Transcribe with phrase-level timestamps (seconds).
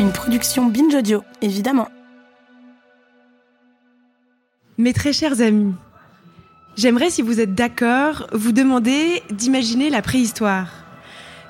[0.00, 1.88] Une production Binge Audio, évidemment.
[4.76, 5.74] Mes très chers amis,
[6.76, 10.68] j'aimerais, si vous êtes d'accord, vous demander d'imaginer la préhistoire.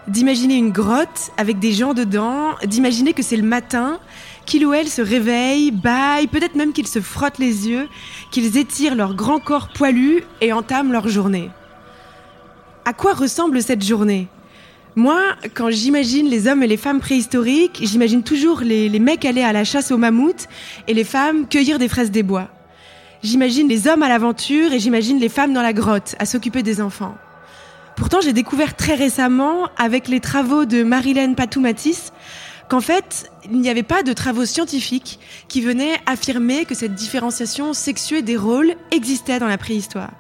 [0.07, 4.01] D'imaginer une grotte avec des gens dedans, d'imaginer que c'est le matin,
[4.47, 7.87] qu'il ou elle se réveille, baille, peut-être même qu'ils se frottent les yeux,
[8.31, 11.51] qu'ils étirent leur grand corps poilu et entament leur journée.
[12.87, 14.27] À quoi ressemble cette journée?
[14.99, 19.53] Moi, quand j'imagine les hommes et les femmes préhistoriques, j'imagine toujours les, mecs aller à
[19.53, 20.49] la chasse aux mammouths
[20.89, 22.49] et les femmes cueillir des fraises des bois.
[23.23, 26.81] J'imagine les hommes à l'aventure et j'imagine les femmes dans la grotte à s'occuper des
[26.81, 27.15] enfants.
[27.95, 32.13] Pourtant, j'ai découvert très récemment, avec les travaux de Marilène Patoumatis,
[32.69, 37.73] qu'en fait, il n'y avait pas de travaux scientifiques qui venaient affirmer que cette différenciation
[37.73, 40.11] sexuée des rôles existait dans la préhistoire.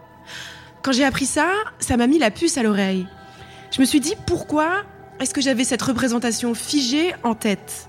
[0.82, 1.48] Quand j'ai appris ça,
[1.80, 3.09] ça m'a mis la puce à l'oreille
[3.70, 4.82] je me suis dit pourquoi
[5.20, 7.88] est-ce que j'avais cette représentation figée en tête?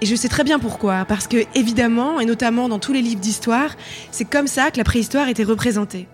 [0.00, 3.20] Et je sais très bien pourquoi, parce que évidemment, et notamment dans tous les livres
[3.20, 3.70] d'histoire,
[4.10, 6.08] c'est comme ça que la préhistoire était représentée.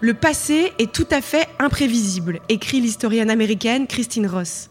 [0.00, 4.70] Le passé est tout à fait imprévisible, écrit l'historienne américaine Christine Ross.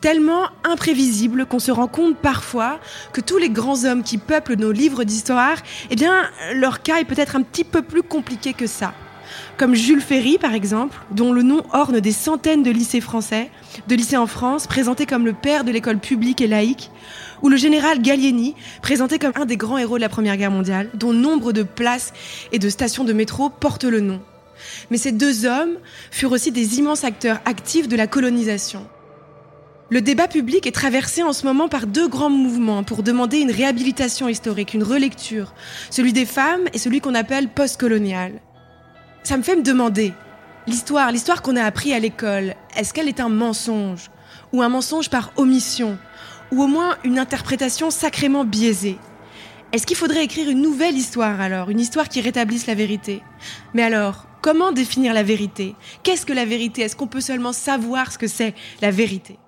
[0.00, 2.78] Tellement imprévisible qu'on se rend compte parfois
[3.12, 5.56] que tous les grands hommes qui peuplent nos livres d'histoire,
[5.90, 8.92] eh bien, leur cas est peut-être un petit peu plus compliqué que ça
[9.56, 13.50] comme Jules Ferry par exemple, dont le nom orne des centaines de lycées français,
[13.88, 16.90] de lycées en France, présenté comme le père de l'école publique et laïque,
[17.42, 20.90] ou le général Gallieni, présenté comme un des grands héros de la Première Guerre mondiale,
[20.94, 22.12] dont nombre de places
[22.52, 24.20] et de stations de métro portent le nom.
[24.90, 25.76] Mais ces deux hommes
[26.10, 28.86] furent aussi des immenses acteurs actifs de la colonisation.
[29.90, 33.50] Le débat public est traversé en ce moment par deux grands mouvements pour demander une
[33.50, 35.52] réhabilitation historique, une relecture,
[35.90, 38.40] celui des femmes et celui qu'on appelle postcolonial
[39.24, 40.12] ça me fait me demander,
[40.66, 44.10] l'histoire, l'histoire qu'on a appris à l'école, est-ce qu'elle est un mensonge
[44.52, 45.98] Ou un mensonge par omission
[46.52, 48.98] Ou au moins une interprétation sacrément biaisée?
[49.72, 53.22] Est-ce qu'il faudrait écrire une nouvelle histoire alors Une histoire qui rétablisse la vérité?
[53.72, 55.74] Mais alors, comment définir la vérité?
[56.02, 56.82] Qu'est-ce que la vérité?
[56.82, 59.38] Est-ce qu'on peut seulement savoir ce que c'est la vérité?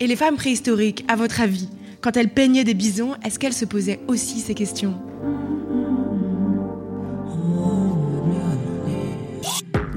[0.00, 1.68] Et les femmes préhistoriques, à votre avis,
[2.00, 4.98] quand elles peignaient des bisons, est-ce qu'elles se posaient aussi ces questions?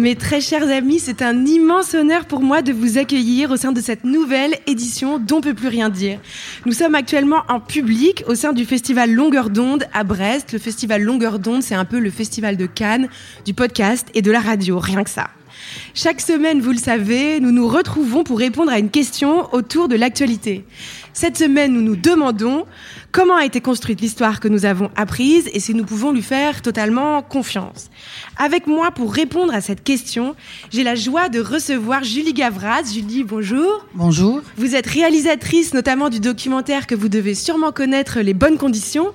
[0.00, 3.70] Mes très chers amis, c'est un immense honneur pour moi de vous accueillir au sein
[3.70, 6.18] de cette nouvelle édition d'On peut plus rien dire.
[6.64, 10.54] Nous sommes actuellement en public au sein du festival Longueur d'onde à Brest.
[10.54, 13.10] Le festival Longueur d'onde, c'est un peu le festival de Cannes,
[13.44, 15.28] du podcast et de la radio, rien que ça.
[15.92, 19.96] Chaque semaine, vous le savez, nous nous retrouvons pour répondre à une question autour de
[19.96, 20.64] l'actualité.
[21.12, 22.66] Cette semaine, nous nous demandons
[23.10, 26.62] comment a été construite l'histoire que nous avons apprise et si nous pouvons lui faire
[26.62, 27.90] totalement confiance.
[28.36, 30.36] Avec moi pour répondre à cette question,
[30.70, 32.84] j'ai la joie de recevoir Julie Gavras.
[32.92, 33.86] Julie, bonjour.
[33.94, 34.40] Bonjour.
[34.56, 39.08] Vous êtes réalisatrice notamment du documentaire que vous devez sûrement connaître, Les Bonnes Conditions,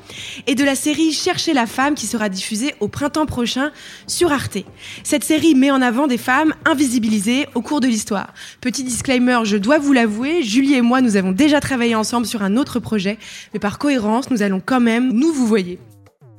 [0.47, 3.71] et de la série Chercher la femme qui sera diffusée au printemps prochain
[4.05, 4.57] sur Arte.
[5.03, 8.33] Cette série met en avant des femmes invisibilisées au cours de l'histoire.
[8.59, 12.41] Petit disclaimer, je dois vous l'avouer, Julie et moi, nous avons déjà travaillé ensemble sur
[12.41, 13.19] un autre projet,
[13.53, 15.77] mais par cohérence, nous allons quand même nous vous voyez.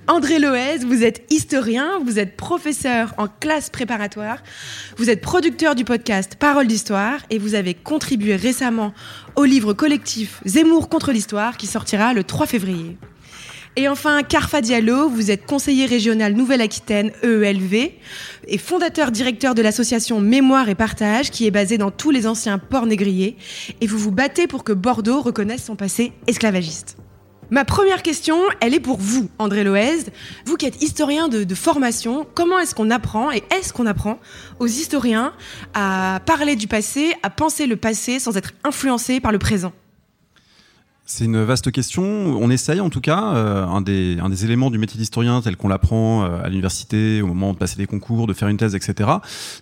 [0.09, 4.39] André Loez, vous êtes historien, vous êtes professeur en classe préparatoire,
[4.97, 8.95] vous êtes producteur du podcast Parole d'Histoire et vous avez contribué récemment
[9.35, 12.97] au livre collectif Zemmour contre l'Histoire qui sortira le 3 février.
[13.79, 17.93] Et enfin, Carfa Diallo, vous êtes conseiller régional Nouvelle-Aquitaine EELV
[18.49, 22.57] et fondateur directeur de l'association Mémoire et Partage qui est basée dans tous les anciens
[22.57, 23.37] ports négriers
[23.83, 26.97] et vous vous battez pour que Bordeaux reconnaisse son passé esclavagiste.
[27.51, 30.07] Ma première question, elle est pour vous, André Loez.
[30.47, 34.19] Vous qui êtes historien de, formation, comment est-ce qu'on apprend et est-ce qu'on apprend
[34.59, 35.35] aux historiens
[35.75, 39.75] à parler du passé, à penser le passé sans être influencé par le présent?
[41.09, 42.03] C'est une vaste question.
[42.03, 43.33] On essaye en tout cas.
[43.37, 47.53] Euh, un, des, éléments du métier d'historien tel qu'on l'apprend euh, à l'université, au moment
[47.53, 49.11] de passer des concours, de faire une thèse, etc.,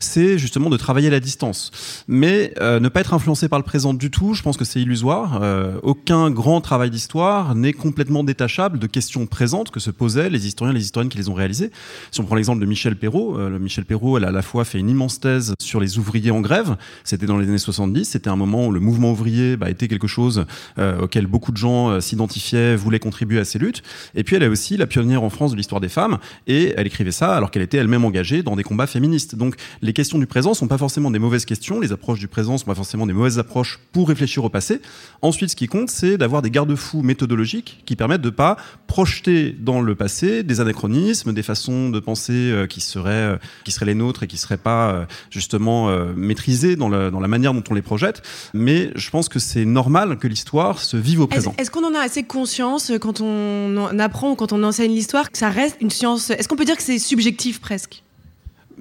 [0.01, 1.71] c'est justement de travailler à la distance.
[2.09, 4.81] Mais euh, ne pas être influencé par le présent du tout, je pense que c'est
[4.81, 5.43] illusoire.
[5.83, 10.73] aucun grand travail d'histoire n'est complètement détachable de questions présentes que se posaient les historiens
[10.73, 11.71] les historiennes qui les ont réalisées.
[12.11, 14.79] Si on prend l'exemple de Michel Perrault, Michel Perrault, elle a à la fois fait
[14.79, 16.77] une immense thèse sur les ouvriers en grève.
[17.05, 18.07] C'était dans les années 70.
[18.07, 20.47] C'était un moment où le mouvement ouvrier bah, était quelque chose
[20.79, 23.83] auquel beaucoup de gens euh, s'identifiaient, voulaient contribuer à ces luttes.
[24.15, 26.87] Et puis elle est aussi la pionnière en France de l'histoire des femmes, et elle
[26.87, 29.35] écrivait ça alors qu'elle était elle-même engagée dans des combats féministes.
[29.35, 32.57] Donc les questions du présent sont pas forcément des mauvaises questions, les approches du présent
[32.57, 34.81] sont pas forcément des mauvaises approches pour réfléchir au passé.
[35.23, 38.57] Ensuite, ce qui compte, c'est d'avoir des garde-fous méthodologiques qui permettent de pas
[38.87, 43.73] projeter dans le passé des anachronismes, des façons de penser euh, qui seraient euh, qui
[43.73, 47.75] seraient les nôtres et qui seraient pas justement maîtrisées dans, dans la manière dont on
[47.75, 48.23] les projette.
[48.55, 51.55] Mais je pense que c'est normal que l'histoire se vive au présent.
[51.59, 55.31] Est-ce qu'on en a assez conscience euh, quand on apprend ou quand on enseigne l'histoire
[55.31, 58.03] que ça reste une science Est-ce qu'on peut dire que c'est subjectif presque?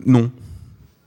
[0.05, 0.31] Non.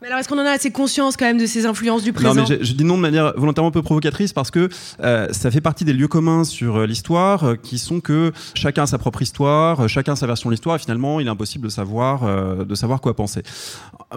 [0.02, 2.34] Mais alors, est-ce qu'on en a assez conscience quand même de ces influences du présent
[2.34, 4.68] Non, mais je, dis non de manière volontairement un peu provocatrice parce que
[5.00, 8.82] euh, ça fait partie des lieux communs sur euh, l'histoire euh, qui sont que chacun
[8.82, 11.64] a sa propre histoire, chacun a sa version de l'histoire et finalement il est impossible
[11.64, 12.26] de savoir,
[12.66, 13.42] de savoir quoi penser.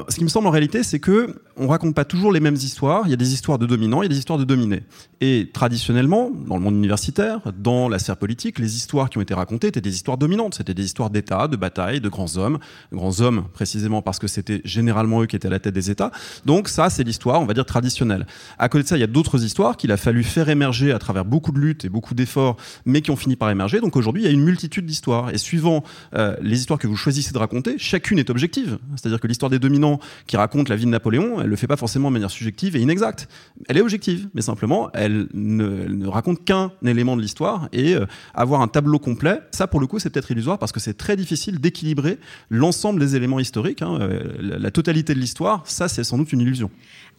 [0.09, 3.03] Ce qui me semble en réalité, c'est que on raconte pas toujours les mêmes histoires.
[3.05, 4.83] Il y a des histoires de dominants, il y a des histoires de dominés.
[5.21, 9.33] Et traditionnellement, dans le monde universitaire, dans la sphère politique, les histoires qui ont été
[9.33, 10.55] racontées étaient des histoires dominantes.
[10.55, 12.59] C'était des histoires d'État, de bataille, de grands hommes,
[12.91, 16.11] grands hommes précisément parce que c'était généralement eux qui étaient à la tête des États.
[16.45, 18.25] Donc ça, c'est l'histoire, on va dire, traditionnelle.
[18.57, 20.99] À côté de ça, il y a d'autres histoires qu'il a fallu faire émerger à
[20.99, 23.79] travers beaucoup de luttes et beaucoup d'efforts, mais qui ont fini par émerger.
[23.79, 25.29] Donc aujourd'hui, il y a une multitude d'histoires.
[25.33, 25.83] Et suivant
[26.15, 28.77] euh, les histoires que vous choisissez de raconter, chacune est objective.
[28.95, 31.77] C'est-à-dire que l'histoire des dominants qui raconte la vie de Napoléon, elle le fait pas
[31.77, 33.27] forcément de manière subjective et inexacte.
[33.67, 37.69] Elle est objective, mais simplement, elle ne, raconte qu'un élément de l'histoire.
[37.71, 40.79] Et euh, avoir un tableau complet, ça, pour le coup, c'est peut-être illusoire parce que
[40.79, 42.19] c'est très difficile d'équilibrer
[42.49, 46.41] l'ensemble des éléments historiques, hein, euh, la totalité de l'histoire ça c'est sans doute une
[46.41, 46.69] illusion.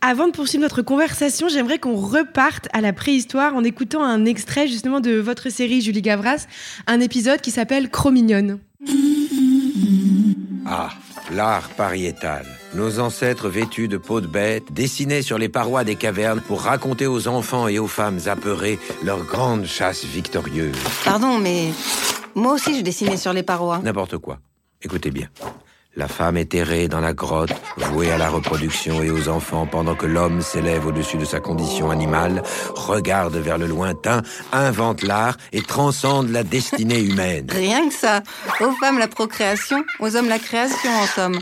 [0.02, 4.66] Avant de poursuivre notre conversation, j'aimerais qu'on reparte à la préhistoire en écoutant un extrait
[4.66, 6.46] justement de votre série Julie Gavras,
[6.86, 8.60] un épisode qui s'appelle Cro-Mignonne.
[10.66, 10.90] Ah,
[11.32, 12.46] l'art pariétal.
[12.74, 17.06] Nos ancêtres vêtus de peau de bête dessinaient sur les parois des cavernes pour raconter
[17.06, 20.76] aux enfants et aux femmes apeurées leur grande chasse victorieuse.
[21.04, 21.72] Pardon, mais
[22.34, 23.80] moi aussi je dessinais sur les parois.
[23.82, 24.38] N'importe quoi.
[24.80, 25.28] Écoutez bien.
[25.96, 29.96] La femme est errée dans la grotte, vouée à la reproduction et aux enfants, pendant
[29.96, 32.44] que l'homme s'élève au-dessus de sa condition animale,
[32.74, 34.22] regarde vers le lointain,
[34.52, 37.46] invente l'art et transcende la destinée humaine.
[37.52, 38.22] Rien que ça.
[38.60, 41.38] Aux femmes la procréation, aux hommes la création en somme.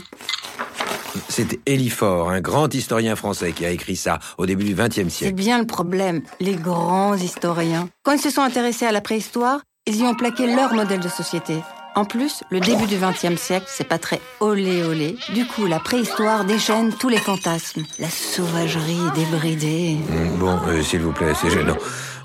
[1.27, 1.59] C'est
[1.89, 5.13] Fort, un grand historien français, qui a écrit ça au début du XXe siècle.
[5.19, 7.87] C'est bien le problème, les grands historiens.
[8.03, 11.07] Quand ils se sont intéressés à la préhistoire, ils y ont plaqué leur modèle de
[11.07, 11.55] société.
[11.99, 15.17] En plus, le début du XXe siècle, c'est pas très olé olé.
[15.33, 17.83] Du coup, la préhistoire déchaîne tous les fantasmes.
[17.99, 19.97] La sauvagerie débridée.
[20.07, 21.75] Mm, bon, euh, s'il vous plaît, c'est gênant.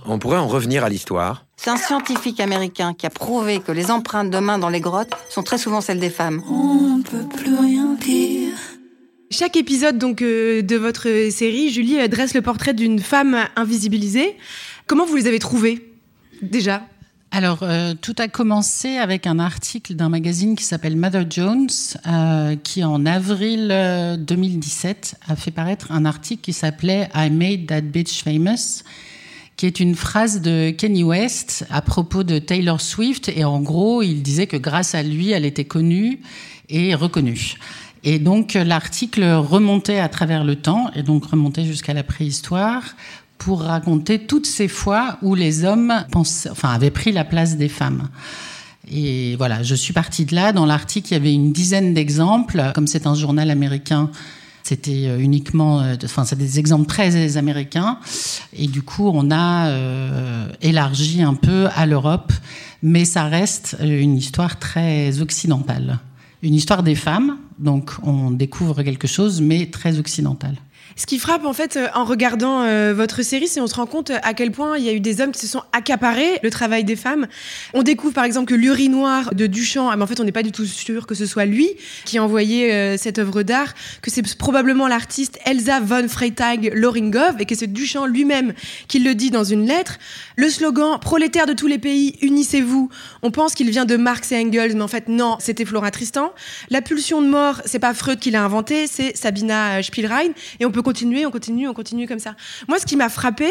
[0.07, 3.91] On pourrait en revenir à l'histoire C'est un scientifique américain qui a prouvé que les
[3.91, 6.45] empreintes de mains dans les grottes sont très souvent celles des femmes.
[6.49, 8.57] On ne peut plus rien dire.
[9.33, 14.37] Chaque épisode donc euh, de votre série, Julie euh, dresse le portrait d'une femme invisibilisée.
[14.87, 15.91] Comment vous les avez trouvées
[16.43, 16.85] déjà?
[17.37, 21.67] Alors, euh, tout a commencé avec un article d'un magazine qui s'appelle Mother Jones,
[22.07, 23.75] euh, qui en avril
[24.21, 28.85] 2017 euh, a fait paraître un article qui s'appelait I Made That Bitch Famous,
[29.57, 33.29] qui est une phrase de Kenny West à propos de Taylor Swift.
[33.35, 36.21] Et en gros, il disait que grâce à lui, elle était connue
[36.69, 37.57] et reconnue.
[38.05, 42.85] Et donc l'article remontait à travers le temps, et donc remontait jusqu'à la préhistoire,
[43.45, 45.93] pour raconter toutes ces fois où les hommes
[46.63, 48.09] avaient pris la place des femmes.
[48.91, 50.53] Et voilà, je suis partie de là.
[50.53, 52.73] Dans l'article, il y avait une dizaine d'exemples.
[52.75, 54.11] Comme c'est un journal américain,
[54.63, 57.99] c'était euh, uniquement, euh, enfin, c'est des exemples très américains.
[58.55, 62.33] Et du coup, on a euh, élargi un peu à l'Europe,
[62.83, 65.99] mais ça reste une histoire très occidentale.
[66.43, 70.57] Une histoire des femmes, donc on découvre quelque chose, mais très occidental.
[70.97, 73.87] Ce qui frappe en fait euh, en regardant euh, votre série, c'est on se rend
[73.87, 76.51] compte à quel point il y a eu des hommes qui se sont accaparés le
[76.51, 77.27] travail des femmes.
[77.73, 80.45] On découvre par exemple que l'urinoir de Duchamp, ah, mais en fait on n'est pas
[80.45, 81.69] du tout sûr que ce soit lui
[82.05, 87.41] qui a envoyé euh, cette œuvre d'art, que c'est probablement l'artiste Elsa von Freytag Loringov
[87.41, 88.53] et que c'est Duchamp lui-même
[88.87, 89.99] qui le dit dans une lettre.
[90.37, 92.89] Le slogan prolétaires de tous les pays, unissez-vous.
[93.23, 96.33] On pense qu'il vient de Marx et Engels, mais en fait non, c'était Flora Tristan.
[96.71, 100.31] La pulsion de mort, c'est pas Freud qui l'a inventé, c'est Sabina Spielrein.
[100.61, 102.35] Et on peut continuer, on continue, on continue comme ça.
[102.69, 103.49] Moi, ce qui m'a frappé,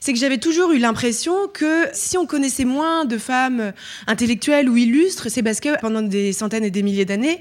[0.00, 3.72] c'est que j'avais toujours eu l'impression que si on connaissait moins de femmes
[4.06, 7.38] intellectuelles ou illustres, c'est parce que pendant des centaines et des milliers d'années,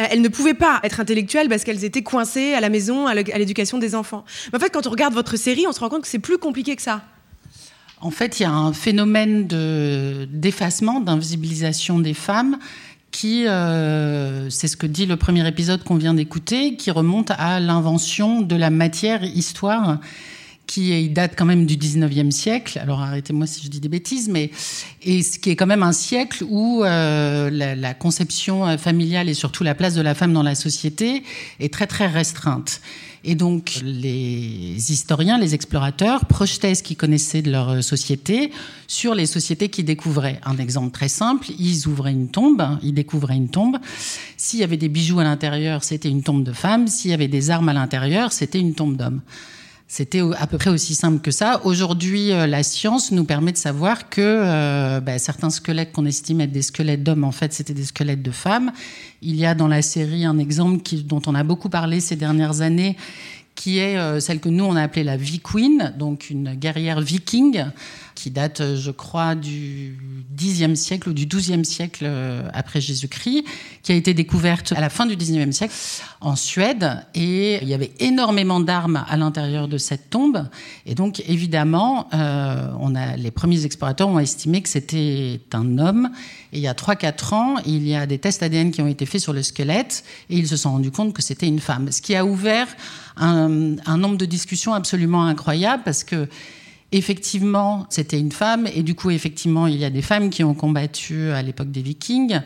[0.00, 3.14] euh, elles ne pouvaient pas être intellectuelles parce qu'elles étaient coincées à la maison, à
[3.14, 4.24] l'éducation des enfants.
[4.52, 6.38] Mais en fait, quand on regarde votre série, on se rend compte que c'est plus
[6.38, 7.02] compliqué que ça.
[8.00, 9.48] En fait, il y a un phénomène
[10.30, 12.58] d'effacement, d'invisibilisation des femmes
[13.18, 17.58] qui, euh, c'est ce que dit le premier épisode qu'on vient d'écouter, qui remonte à
[17.58, 19.98] l'invention de la matière histoire
[20.68, 22.78] qui date quand même du 19e siècle.
[22.78, 24.52] Alors arrêtez-moi si je dis des bêtises, mais
[25.02, 29.34] et ce qui est quand même un siècle où euh, la, la, conception familiale et
[29.34, 31.24] surtout la place de la femme dans la société
[31.58, 32.80] est très très restreinte.
[33.24, 38.52] Et donc, les historiens, les explorateurs projetaient ce qu'ils connaissaient de leur société
[38.86, 40.40] sur les sociétés qu'ils découvraient.
[40.44, 43.78] Un exemple très simple, ils ouvraient une tombe, ils découvraient une tombe.
[44.36, 46.86] S'il y avait des bijoux à l'intérieur, c'était une tombe de femme.
[46.86, 49.20] S'il y avait des armes à l'intérieur, c'était une tombe d'homme.
[49.90, 51.62] C'était à peu près aussi simple que ça.
[51.64, 56.42] Aujourd'hui, euh, la science nous permet de savoir que euh, bah, certains squelettes qu'on estime
[56.42, 58.70] être des squelettes d'hommes, en fait, c'était des squelettes de femmes.
[59.22, 62.60] Il y a dans la série un exemple dont on a beaucoup parlé ces dernières
[62.60, 62.98] années,
[63.54, 67.64] qui est euh, celle que nous on a appelée la V-Queen, donc une guerrière viking
[68.18, 69.96] qui date, euh, je crois, du
[70.36, 73.44] Xe siècle ou du XIIe siècle euh, après Jésus-Christ,
[73.84, 75.74] qui a été découverte à la fin du XIXe siècle
[76.20, 77.06] en Suède.
[77.14, 80.48] Et il y avait énormément d'armes à l'intérieur de cette tombe.
[80.84, 86.10] Et donc, évidemment, euh, on a, les premiers explorateurs ont estimé que c'était un homme.
[86.52, 89.06] Et il y a 3-4 ans, il y a des tests ADN qui ont été
[89.06, 91.92] faits sur le squelette et ils se sont rendus compte que c'était une femme.
[91.92, 92.66] Ce qui a ouvert
[93.16, 96.28] un, un nombre de discussions absolument incroyables parce que
[96.92, 100.54] effectivement, c'était une femme, et du coup, effectivement, il y a des femmes qui ont
[100.54, 102.40] combattu à l'époque des Vikings.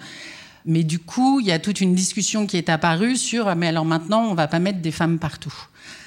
[0.65, 3.85] Mais du coup, il y a toute une discussion qui est apparue sur, mais alors
[3.85, 5.55] maintenant, on va pas mettre des femmes partout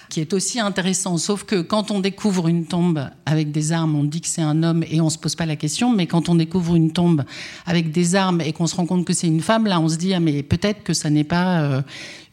[0.10, 1.18] qui est aussi intéressant.
[1.18, 4.64] Sauf que quand on découvre une tombe avec des armes, on dit que c'est un
[4.64, 5.92] homme et on se pose pas la question.
[5.92, 7.24] Mais quand on découvre une tombe
[7.66, 9.98] avec des armes et qu'on se rend compte que c'est une femme, là, on se
[9.98, 11.82] dit ah mais peut-être que ça n'est pas euh,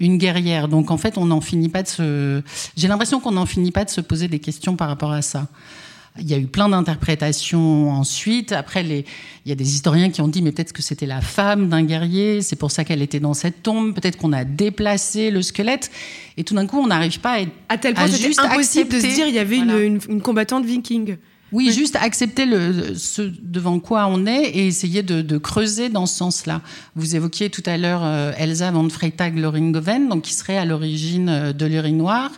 [0.01, 0.69] une guerrière.
[0.69, 2.43] Donc en fait, on n'en finit pas de se.
[2.77, 5.49] J'ai l'impression qu'on n'en finit pas de se poser des questions par rapport à ça.
[6.19, 8.53] Il y a eu plein d'interprétations ensuite.
[8.53, 9.07] Après, les...
[9.47, 11.83] il y a des historiens qui ont dit, mais peut-être que c'était la femme d'un
[11.85, 13.95] guerrier, c'est pour ça qu'elle était dans cette tombe.
[13.95, 15.91] Peut-être qu'on a déplacé le squelette.
[16.37, 19.01] Et tout d'un coup, on n'arrive pas à, être, à tel point c'était impossible de
[19.01, 21.17] se dire il y avait une, une, combattante viking.
[21.51, 26.07] Oui, juste accepter le, ce devant quoi on est et essayer de, de creuser dans
[26.07, 26.63] ce sens-là.
[26.95, 31.53] Vous évoquiez tout à l'heure euh, Elsa von Freytag-Loringoven, donc qui serait à l'origine euh,
[31.53, 32.31] de l'urinoir.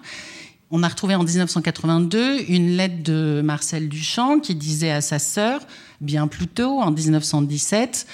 [0.76, 5.60] On a retrouvé en 1982 une lettre de Marcel Duchamp qui disait à sa sœur,
[6.00, 8.08] bien plus tôt, en 1917,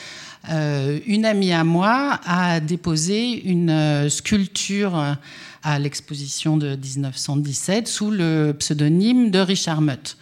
[0.51, 5.17] euh, une amie à moi a déposé une euh, sculpture
[5.63, 10.19] à l'exposition de 1917 sous le pseudonyme de Richard Mutt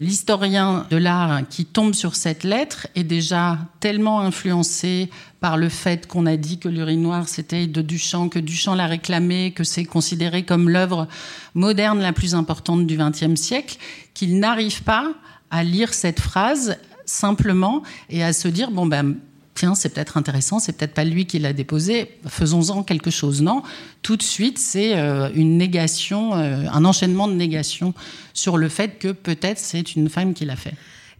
[0.00, 5.10] l'historien de l'art qui tombe sur cette lettre est déjà tellement influencé
[5.40, 9.52] par le fait qu'on a dit que l'urinoir c'était de Duchamp, que Duchamp l'a réclamé,
[9.52, 11.08] que c'est considéré comme l'œuvre
[11.54, 13.78] moderne la plus importante du XXe siècle,
[14.12, 15.12] qu'il n'arrive pas
[15.50, 16.76] à lire cette phrase
[17.06, 19.16] simplement et à se dire bon ben
[19.56, 23.42] tiens, c'est peut-être intéressant, c'est peut-être pas lui qui l'a déposé, faisons-en quelque chose.
[23.42, 23.62] Non,
[24.02, 27.94] tout de suite, c'est euh, une négation, euh, un enchaînement de négations
[28.34, 30.74] sur le fait que peut-être c'est une femme qui l'a fait.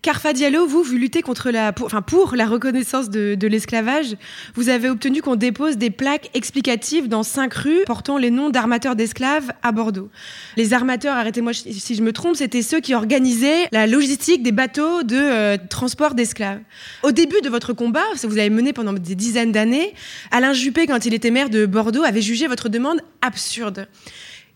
[0.07, 4.15] Carfa Diallo, vous, vous luttez contre la, pour, enfin, pour la reconnaissance de, l'esclavage.
[4.55, 8.95] Vous avez obtenu qu'on dépose des plaques explicatives dans cinq rues portant les noms d'armateurs
[8.95, 10.09] d'esclaves à Bordeaux.
[10.57, 15.03] Les armateurs, arrêtez-moi si je me trompe, c'était ceux qui organisaient la logistique des bateaux
[15.03, 16.61] de euh, transport d'esclaves.
[17.03, 19.93] Au début de votre combat, que vous avez mené pendant des dizaines d'années,
[20.31, 23.89] Alain Juppé, quand il était maire de Bordeaux, avait jugé votre demande absurde.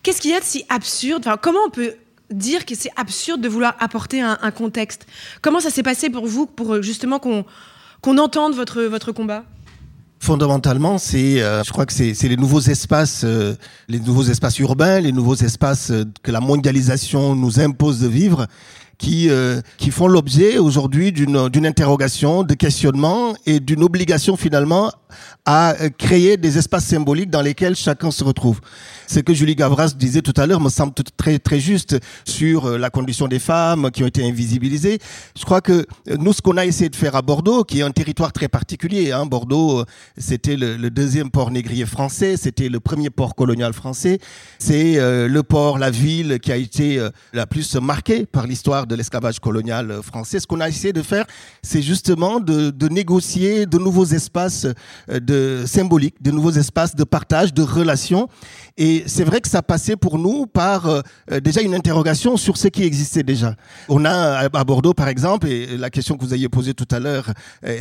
[0.01, 1.27] Qu'est-ce qu'il y a de si absurde?
[1.41, 1.95] Comment on peut
[2.31, 5.05] dire que c'est absurde de vouloir apporter un, contexte.
[5.41, 9.43] Comment ça s'est passé pour vous, pour euh, justement qu'on entende votre, votre combat?
[10.19, 13.55] Fondamentalement, c'est, euh, je crois que c'est les nouveaux espaces, euh,
[13.87, 18.45] les nouveaux espaces urbains, les nouveaux espaces que la mondialisation nous impose de vivre,
[19.01, 19.29] qui
[19.77, 24.91] qui font l'objet aujourd'hui d'une d'une interrogation, de questionnement et d'une obligation finalement
[25.45, 28.61] à créer des espaces symboliques dans lesquels chacun se retrouve
[29.11, 32.77] ce que Julie Gavras disait tout à l'heure me semble très très juste sur euh,
[32.77, 34.99] la condition des femmes qui ont été invisibilisées.
[35.37, 37.83] Je crois que euh, nous, ce qu'on a essayé de faire à Bordeaux, qui est
[37.83, 39.85] un territoire très particulier, hein, Bordeaux, euh,
[40.17, 44.19] c'était le, deuxième port négrier français, c'était le premier port colonial français,
[44.59, 46.99] c'est le port, la ville qui a été
[47.33, 50.39] la plus marquée par l'histoire de l'esclavage colonial français.
[50.39, 51.25] Ce qu'on a essayé de faire,
[51.63, 54.67] c'est justement de, négocier de nouveaux espaces
[55.07, 58.27] de symboliques, de nouveaux espaces de partage, de relations.
[58.77, 61.03] Et c'est vrai que ça passait pour nous par
[61.41, 63.55] déjà une interrogation sur ce qui existait déjà.
[63.87, 66.99] On a à Bordeaux, par exemple, et la question que vous aviez posée tout à
[66.99, 67.31] l'heure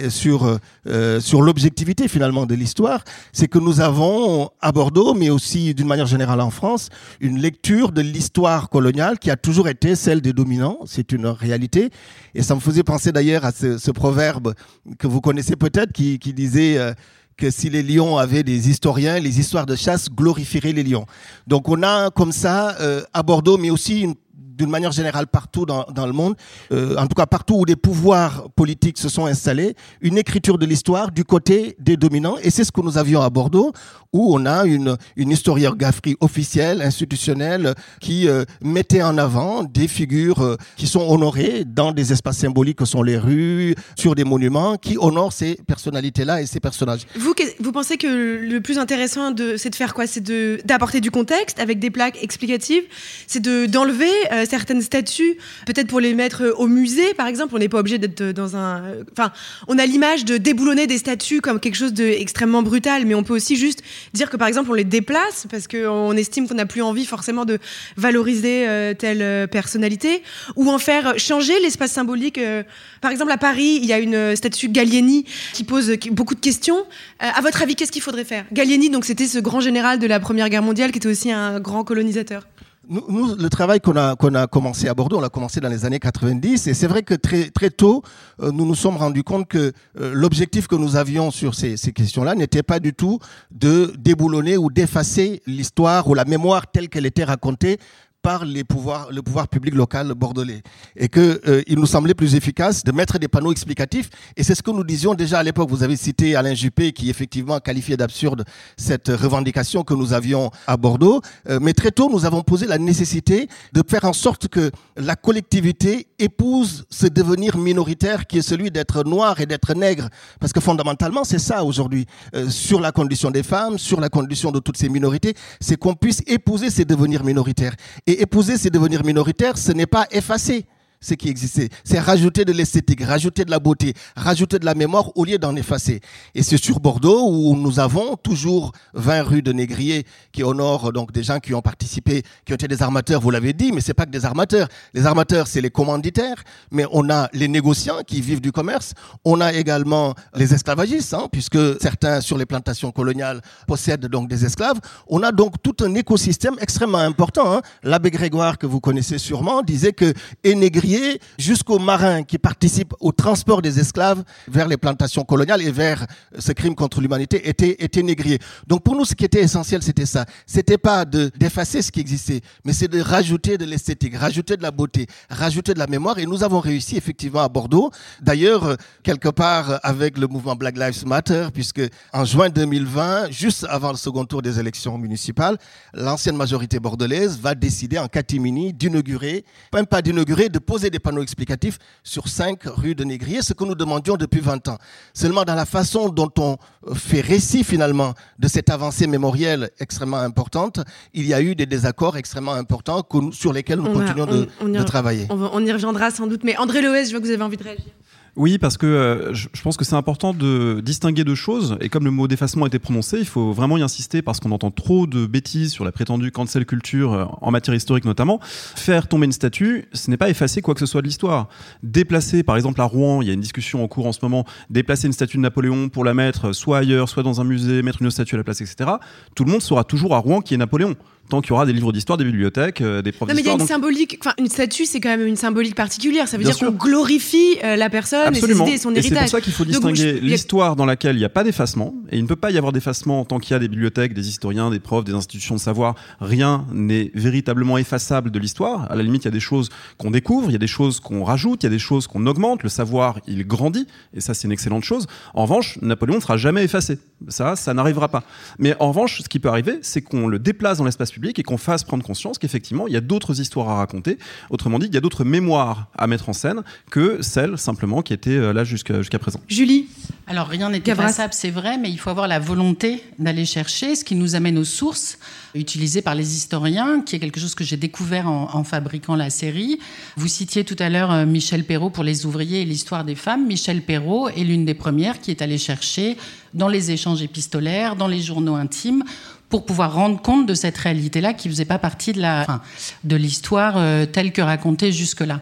[0.08, 5.74] sur euh, sur l'objectivité finalement de l'histoire, c'est que nous avons à Bordeaux, mais aussi
[5.74, 6.88] d'une manière générale en France,
[7.20, 10.78] une lecture de l'histoire coloniale qui a toujours été celle des dominants.
[11.00, 11.88] C'est une réalité.
[12.34, 14.54] Et ça me faisait penser d'ailleurs à ce, proverbe
[14.98, 16.92] que vous connaissez peut-être qui, disait euh,
[17.38, 21.06] que si les lions avaient des historiens, les histoires de chasse glorifieraient les lions.
[21.46, 24.14] Donc on a comme ça euh, à Bordeaux, mais aussi une
[24.60, 26.34] d'une manière générale partout dans, dans le monde,
[26.70, 30.66] euh, en tout cas partout où des pouvoirs politiques se sont installés, une écriture de
[30.66, 32.36] l'histoire du côté des dominants.
[32.42, 33.72] Et c'est ce que nous avions à Bordeaux,
[34.12, 40.42] où on a une, une historiographie officielle, institutionnelle, qui euh, mettait en avant des figures
[40.42, 44.76] euh, qui sont honorées dans des espaces symboliques que sont les rues, sur des monuments,
[44.76, 47.06] qui honorent ces personnalités-là et ces personnages.
[47.16, 50.06] Vous, vous pensez que le plus intéressant, c'est de faire quoi?
[50.06, 50.24] C'est
[50.66, 52.84] d'apporter du contexte avec des plaques explicatives?
[53.26, 53.42] C'est
[53.74, 54.10] d'enlever
[54.50, 57.54] certaines statues, peut-être pour les mettre au musée, par exemple.
[57.54, 58.82] On n'est pas obligé d'être dans un.
[59.12, 59.32] Enfin,
[59.68, 63.34] on a l'image de déboulonner des statues comme quelque chose d'extrêmement brutal, mais on peut
[63.34, 66.82] aussi juste dire que, par exemple, on les déplace parce qu'on estime qu'on n'a plus
[66.82, 67.58] envie forcément de
[67.96, 70.22] valoriser euh, telle euh, personnalité,
[70.56, 72.38] ou en faire changer l'espace symbolique.
[72.38, 72.62] Euh.
[73.00, 76.84] par exemple, à Paris, il y a une statue Gallieni qui pose beaucoup de questions.
[77.18, 78.44] à votre avis, qu'est-ce qu'il faudrait faire?
[78.52, 81.60] Gallieni, donc, c'était ce grand général de la Première Guerre mondiale qui était aussi un
[81.60, 82.46] grand colonisateur.
[82.90, 85.84] Nous, le travail qu'on a, qu'on a commencé à Bordeaux, on l'a commencé dans les
[85.84, 88.02] années 90, et c'est vrai que très, très tôt,
[88.42, 91.92] euh, nous nous sommes rendus compte que euh, l'objectif que nous avions sur ces, ces
[91.92, 93.20] questions-là n'était pas du tout
[93.52, 97.78] de déboulonner ou d'effacer l'histoire ou la mémoire telle qu'elle était racontée
[98.22, 100.62] par le pouvoir public local bordelais.
[100.96, 104.10] Et que euh, il nous semblait plus efficace de mettre des panneaux explicatifs.
[104.36, 105.70] Et c'est ce que nous disions déjà à l'époque.
[105.70, 108.44] Vous avez cité Alain Juppé qui effectivement qualifiait d'absurde
[108.76, 111.20] cette revendication que nous avions à Bordeaux.
[111.48, 115.16] Euh, mais très tôt, nous avons posé la nécessité de faire en sorte que la
[115.16, 120.08] collectivité épouse ce devenir minoritaire qui est celui d'être noir et d'être nègre.
[120.38, 122.06] Parce que fondamentalement, c'est ça aujourd'hui.
[122.34, 125.94] Euh, sur la condition des femmes, sur la condition de toutes ces minorités, c'est qu'on
[125.94, 127.74] puisse épouser ces devenirs minoritaires.
[128.10, 130.66] Et épouser, c'est devenir minoritaire, ce n'est pas effacer
[131.02, 131.70] ce qui existait.
[131.82, 135.56] C'est rajouter de l'esthétique, rajouter de la beauté, rajouter de la mémoire au lieu d'en
[135.56, 136.00] effacer.
[136.34, 141.12] Et c'est sur Bordeaux où nous avons toujours 20 rues de Négrier qui honorent donc
[141.12, 143.94] des gens qui ont participé, qui ont été des armateurs, vous l'avez dit, mais c'est
[143.94, 144.68] pas que des armateurs.
[144.92, 148.92] Les armateurs, c'est les commanditaires, mais on a les négociants qui vivent du commerce.
[149.24, 154.44] On a également les esclavagistes, hein, puisque certains sur les plantations coloniales possèdent donc des
[154.44, 154.78] esclaves.
[155.08, 157.54] On a donc tout un écosystème extrêmement important.
[157.54, 157.62] Hein.
[157.82, 160.12] L'abbé Grégoire, que vous connaissez sûrement, disait que
[160.44, 160.89] Négrier
[161.38, 166.06] jusqu'aux marins qui participent au transport des esclaves vers les plantations coloniales et vers
[166.38, 168.38] ce crime contre l'humanité étaient, étaient négriers.
[168.66, 170.24] Donc pour nous, ce qui était essentiel, c'était ça.
[170.46, 174.70] C'était pas d'effacer ce qui existait, mais c'est de rajouter de l'esthétique, rajouter de la
[174.70, 176.18] beauté, rajouter de la mémoire.
[176.18, 177.90] Et nous avons réussi effectivement à Bordeaux.
[178.20, 183.90] D'ailleurs, quelque part avec le mouvement Black Lives Matter, puisque en juin 2020, juste avant
[183.90, 185.58] le second tour des élections municipales,
[185.92, 191.22] l'ancienne majorité bordelaise va décider en catimini d'inaugurer, même pas d'inaugurer, de poser des panneaux
[191.22, 194.78] explicatifs sur cinq rues de Négrier, ce que nous demandions depuis 20 ans.
[195.12, 196.56] Seulement dans la façon dont on
[196.94, 200.80] fait récit finalement de cette avancée mémorielle extrêmement importante,
[201.12, 205.26] il y a eu des désaccords extrêmement importants sur lesquels nous continuons de, travailler.
[205.28, 207.64] On, y reviendra sans doute, mais André Loès, je vois que vous avez envie de
[207.64, 207.92] réagir.
[208.36, 211.76] Oui, parce que euh, je, pense que c'est important de distinguer deux choses.
[211.80, 214.52] Et comme le mot d'effacement a été prononcé, il faut vraiment y insister parce qu'on
[214.52, 218.38] entend trop de bêtises sur la prétendue cancel culture euh, en matière historique notamment.
[218.42, 221.48] Faire tomber une statue, ce n'est pas effacer quoi que ce soit de l'histoire.
[221.82, 224.44] Déplacer, par exemple à Rouen, il y a une discussion en cours en ce moment,
[224.70, 228.00] déplacer une statue de Napoléon pour la mettre soit ailleurs, soit dans un musée, mettre
[228.00, 228.90] une autre statue à la place, etc.
[229.34, 230.96] Tout le monde saura toujours à Rouen qui est Napoléon
[231.30, 233.46] tant qu'il y aura des livres d'histoire, des bibliothèques, euh, des profs Non, mais il
[233.46, 236.28] y a une symbolique, enfin, une statue, c'est quand même une symbolique particulière.
[236.28, 239.02] Ça veut dire qu'on glorifie euh, la personne et ses idées et son héritage.
[239.02, 242.18] c'est pour ça qu'il faut distinguer l'histoire dans laquelle il n'y a pas d'effacement, et
[242.18, 244.70] il ne peut pas y avoir d'effacement tant qu'il y a des bibliothèques, des historiens,
[244.70, 245.94] des profs, des institutions de savoir.
[246.20, 248.90] Rien n'est véritablement effaçable de l'histoire.
[248.90, 251.00] À la limite, il y a des choses qu'on découvre, il y a des choses
[251.00, 252.62] qu'on rajoute, il y a des choses qu'on augmente.
[252.62, 255.06] Le savoir, il grandit, et ça, c'est une excellente chose.
[255.34, 256.98] En revanche, Napoléon ne sera jamais effacé.
[257.28, 258.24] Ça, ça n'arrivera pas.
[258.58, 261.42] Mais en revanche, ce qui peut arriver, c'est qu'on le déplace dans l'espace public et
[261.42, 264.18] qu'on fasse prendre conscience qu'effectivement, il y a d'autres histoires à raconter.
[264.48, 268.12] Autrement dit, il y a d'autres mémoires à mettre en scène que celles simplement qui
[268.12, 269.40] étaient euh, là jusqu'à présent.
[269.48, 269.86] Julie
[270.26, 274.04] Alors, rien n'est effaçable, c'est vrai, mais il faut avoir la volonté d'aller chercher, ce
[274.04, 275.18] qui nous amène aux sources.
[275.54, 279.80] utilisé par les historiens, qui est quelque chose que j'ai découvert en, fabriquant la série.
[280.16, 283.46] Vous citiez tout à l'heure euh, Michel Perrault pour les ouvriers et l'histoire des femmes.
[283.46, 286.16] Michel Perrault est l'une des premières qui est allée chercher
[286.54, 289.04] dans les échanges épistolaires, dans les journaux intimes,
[289.50, 292.62] pour pouvoir rendre compte de cette réalité-là qui faisait pas partie de la,
[293.04, 295.40] de l'histoire euh, telle que racontée jusque-là.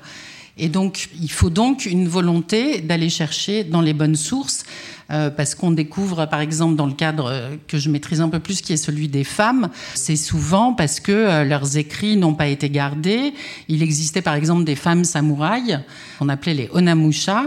[0.59, 4.64] Et donc, il faut donc une volonté d'aller chercher dans les bonnes sources,
[5.11, 8.40] euh, parce qu'on découvre, par exemple, dans le cadre euh, que je maîtrise un peu
[8.40, 12.49] plus, qui est celui des femmes, c'est souvent parce que euh, leurs écrits n'ont pas
[12.49, 13.33] été gardés.
[13.68, 15.79] Il existait, par exemple, des femmes samouraïs,
[16.18, 17.44] qu'on appelait les onamusha,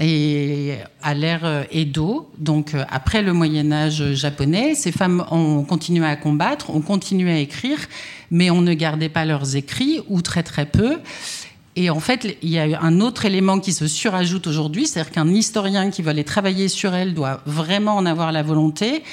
[0.00, 6.16] et à l'ère Edo, donc après le Moyen Âge japonais, ces femmes ont continué à
[6.16, 7.78] combattre, ont continué à écrire,
[8.30, 10.98] mais on ne gardait pas leurs écrits, ou très très peu.
[11.76, 15.28] Et en fait, il y a un autre élément qui se surajoute aujourd'hui, c'est-à-dire qu'un
[15.28, 19.04] historien qui veut aller travailler sur elle doit vraiment en avoir la volonté,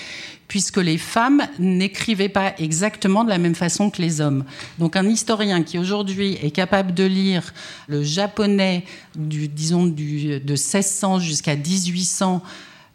[0.48, 4.46] puisque les femmes n'écrivaient pas exactement de la même façon que les hommes.
[4.80, 7.54] Donc un historien qui aujourd'hui est capable de lire
[7.88, 8.84] le japonais
[9.16, 12.42] disons, de 1600 jusqu'à 1800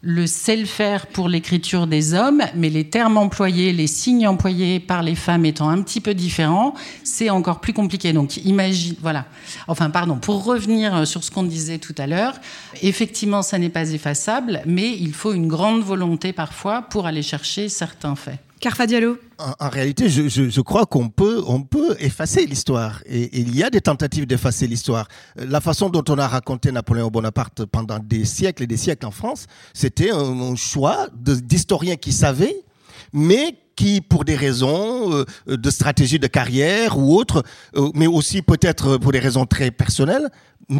[0.01, 4.79] le sait le faire pour l'écriture des hommes, mais les termes employés, les signes employés
[4.79, 8.11] par les femmes étant un petit peu différents, c'est encore plus compliqué.
[8.11, 9.25] Donc imagine, voilà.
[9.67, 12.33] Enfin, pardon, pour revenir sur ce qu'on disait tout à l'heure,
[12.81, 17.69] effectivement, ça n'est pas effaçable, mais il faut une grande volonté parfois pour aller chercher
[17.69, 18.39] certains faits.
[18.61, 19.17] Carfa Diallo
[19.59, 23.01] en, réalité, je, crois qu'on peut, on peut effacer l'histoire.
[23.07, 25.07] Et, il y a des tentatives d'effacer l'histoire.
[25.35, 29.11] La façon dont on a raconté Napoléon Bonaparte pendant des siècles et des siècles en
[29.11, 32.55] France, c'était un, choix d'historiens qui savaient,
[33.13, 37.43] mais qui, pour des raisons euh, de stratégie de carrière ou autre,
[37.75, 40.29] euh, mais aussi peut-être pour des raisons très personnelles,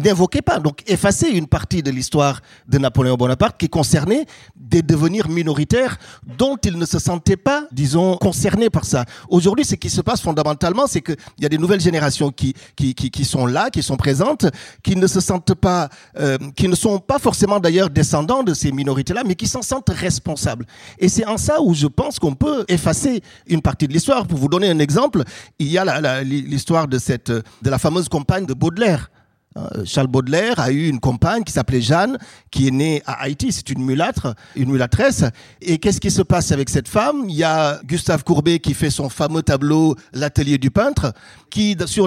[0.00, 4.26] n'invoquait pas, donc effacer une partie de l'histoire de Napoléon Bonaparte qui concernait
[4.56, 5.98] des devenirs minoritaires
[6.38, 9.04] dont il ne se sentait pas, disons, concerné par ça.
[9.28, 12.94] Aujourd'hui, ce qui se passe fondamentalement, c'est qu'il y a des nouvelles générations qui, qui,
[12.94, 14.46] qui, qui, sont là, qui sont présentes,
[14.82, 18.72] qui ne se sentent pas, euh, qui ne sont pas forcément d'ailleurs descendants de ces
[18.72, 20.66] minorités-là, mais qui s'en sentent responsables.
[20.98, 24.26] Et c'est en ça où je pense qu'on peut effacer une partie de l'histoire.
[24.26, 25.22] Pour vous donner un exemple,
[25.58, 29.10] il y a l'histoire de cette, de la fameuse compagne de Baudelaire.
[29.56, 32.18] Euh, Charles Baudelaire a eu une compagne qui s'appelait Jeanne,
[32.50, 33.52] qui est née à Haïti.
[33.52, 35.24] C'est une mulâtre, une mulâtresse.
[35.60, 37.24] Et qu'est-ce qui se passe avec cette femme?
[37.28, 41.12] Il y a Gustave Courbet qui fait son fameux tableau L'atelier du peintre,
[41.50, 42.06] qui sur,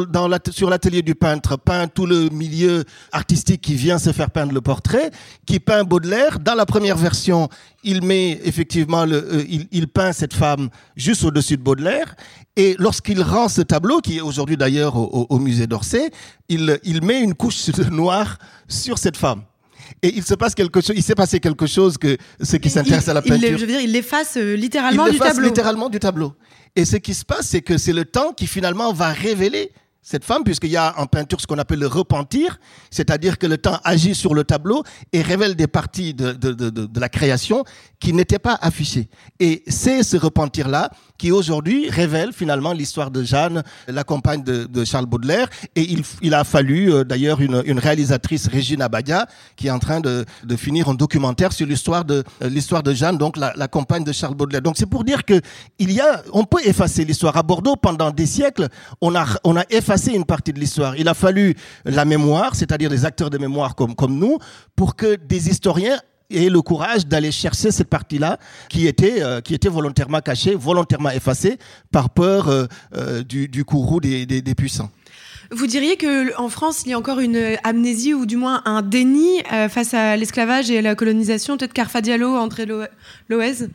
[0.69, 5.11] l'atelier du peintre peint tout le milieu artistique qui vient se faire peindre le portrait,
[5.45, 6.39] qui peint Baudelaire.
[6.39, 7.49] Dans la première version,
[7.83, 12.15] il met effectivement, euh, il, peint cette femme juste au-dessus de Baudelaire.
[12.57, 16.09] Et lorsqu'il rend ce tableau, qui est aujourd'hui d'ailleurs au, au, musée d'Orsay,
[16.47, 18.37] il, il met une couche noire
[18.67, 19.43] sur cette femme.
[20.01, 23.09] Et il se passe quelque chose, il s'est passé quelque chose que ceux qui s'intéressent
[23.09, 23.49] à la peinture.
[23.49, 25.45] Il, je veux dire, il l'efface euh, littéralement il du tableau.
[25.45, 26.33] littéralement du tableau.
[26.75, 29.71] Et ce qui se passe, c'est que c'est le temps qui finalement va révéler
[30.05, 32.59] cette femme, puisqu'il y a en peinture ce qu'on appelle le repentir,
[32.91, 37.63] c'est-à-dire que le temps agit sur le tableau et révèle des parties de, la création
[37.99, 39.09] qui n'étaient pas affichées.
[39.39, 45.07] Et c'est ce repentir-là qui aujourd'hui révèle finalement l'histoire de Jeanne, la compagne de, Charles
[45.07, 45.49] Baudelaire.
[45.75, 50.25] Et il, a fallu euh, d'ailleurs une, réalisatrice, Régine Abadia, qui est en train de,
[50.55, 54.35] finir un documentaire sur l'histoire de euh, l'histoire de Jeanne, donc la, compagne de Charles
[54.35, 54.61] Baudelaire.
[54.61, 55.41] Donc c'est pour dire que
[55.79, 57.35] y a, on peut effacer l'histoire.
[57.37, 58.67] À Bordeaux, pendant des siècles,
[59.01, 60.95] on a, on a effacé une partie de l'histoire.
[60.97, 61.55] Il a fallu
[61.85, 64.37] la mémoire, c'est-à-dire des acteurs de mémoire comme, comme nous,
[64.75, 69.53] pour que des historiens et le courage d'aller chercher cette partie-là qui était euh, qui
[69.53, 71.57] était volontairement cachée, volontairement effacée
[71.91, 74.89] par peur euh, euh, du, du courroux des, des, des, puissants.
[75.51, 78.81] Vous diriez que en France, il y a encore une amnésie ou du moins un
[78.81, 82.65] déni face à l'esclavage et à la colonisation, peut-être Carfa Diallo, André
[83.29, 83.67] Loez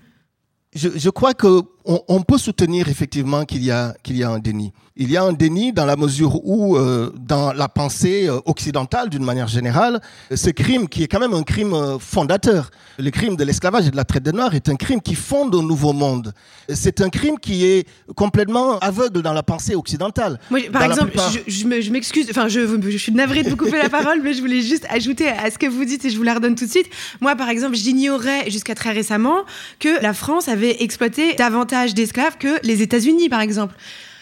[0.74, 4.30] je, je crois que on, on, peut soutenir effectivement qu'il y a qu'il y a
[4.30, 4.72] un déni.
[4.96, 9.08] Il y a un déni dans la mesure où, euh, dans la pensée euh, occidentale,
[9.08, 10.00] d'une manière générale,
[10.34, 13.90] ce crime qui est quand même un crime euh, fondateur, le crime de l'esclavage et
[13.90, 16.34] de la traite des Noirs est un crime qui fonde au Nouveau Monde.
[16.68, 20.38] C'est un crime qui est complètement aveugle dans la pensée occidentale.
[20.50, 21.12] Moi, par exemple,
[21.46, 24.40] je, je m'excuse, enfin, je, je, suis navrée de vous couper la parole, mais je
[24.40, 26.70] voulais juste ajouter à ce que vous dites et je vous la redonne tout de
[26.70, 26.90] suite.
[27.22, 29.44] Moi, par exemple, j'ignorais jusqu'à très récemment
[29.78, 33.74] que la France avait exploité davantage d'esclaves que les États-Unis, par exemple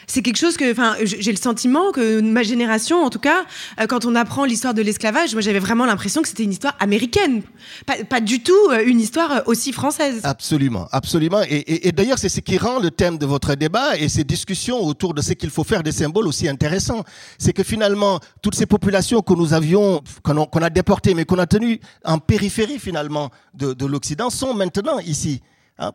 [0.08, 3.44] c'est quelque chose que, enfin, j'ai le sentiment que ma génération, en tout cas,
[3.78, 6.74] euh, quand on apprend l'histoire de l'esclavage, moi j'avais vraiment l'impression que c'était une histoire
[6.80, 7.42] américaine,
[8.08, 10.20] pas, du tout euh, une histoire euh, aussi française.
[10.24, 11.42] Absolument, absolument.
[11.48, 15.12] Et, d'ailleurs, c'est ce qui rend le thème de votre débat et ces discussions autour
[15.12, 17.04] de ce qu'il faut faire des symboles aussi intéressants.
[17.36, 21.46] C'est que finalement, toutes ces populations que nous avions, qu'on a déportées, mais qu'on a
[21.46, 25.42] tenues en périphérie finalement de, de l'Occident, sont maintenant ici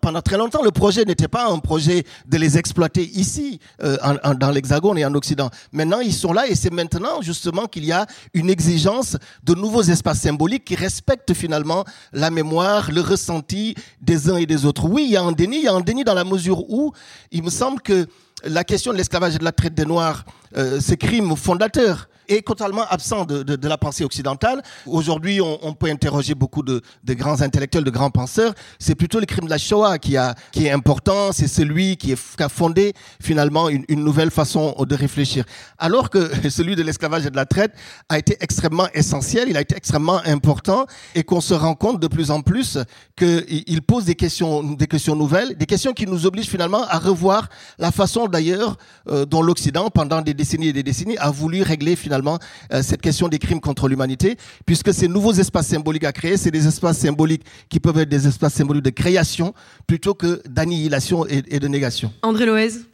[0.01, 3.97] pendant très longtemps, le projet n'était pas un projet de les exploiter ici, euh,
[4.35, 5.49] dans l'Hexagone et en Occident.
[5.71, 9.81] Maintenant, ils sont là et c'est maintenant justement qu'il y a une exigence de nouveaux
[9.83, 14.85] espaces symboliques qui respectent finalement la mémoire, le ressenti des uns et des autres.
[14.85, 16.93] Oui, il y a un déni, il y a un déni dans la mesure où
[17.31, 18.07] il me semble que
[18.45, 20.25] la question de l'esclavage et de la traite des Noirs,
[20.57, 24.62] euh, ce crime fondateur, est totalement absent de, la pensée occidentale.
[24.86, 28.53] Aujourd'hui, on, peut interroger beaucoup de, grands intellectuels, de grands penseurs.
[28.79, 31.31] C'est plutôt le crime de la Shoah qui, est important.
[31.31, 35.45] C'est celui qui, a fondé finalement une, nouvelle façon de réfléchir.
[35.77, 37.73] Alors que celui de l'esclavage et de la traite
[38.09, 42.07] a été extrêmement essentiel, il a été extrêmement important et qu'on se rend compte de
[42.07, 42.77] plus en plus
[43.15, 47.49] qu'il pose des questions, des questions nouvelles, des questions qui nous obligent finalement à revoir
[47.77, 48.77] la façon d'ailleurs
[49.09, 52.38] euh, dont l'Occident, pendant des décennies et des décennies, a voulu régler finalement finalement
[52.71, 56.52] euh, cette question des crimes contre l'humanité, puisque ces nouveaux espaces symboliques à créer, c'est
[56.52, 59.54] des espaces symboliques qui peuvent être des espaces symboliques de création
[59.88, 62.13] plutôt que d'annihilation et, et de négation.
[62.21, 62.92] André Loez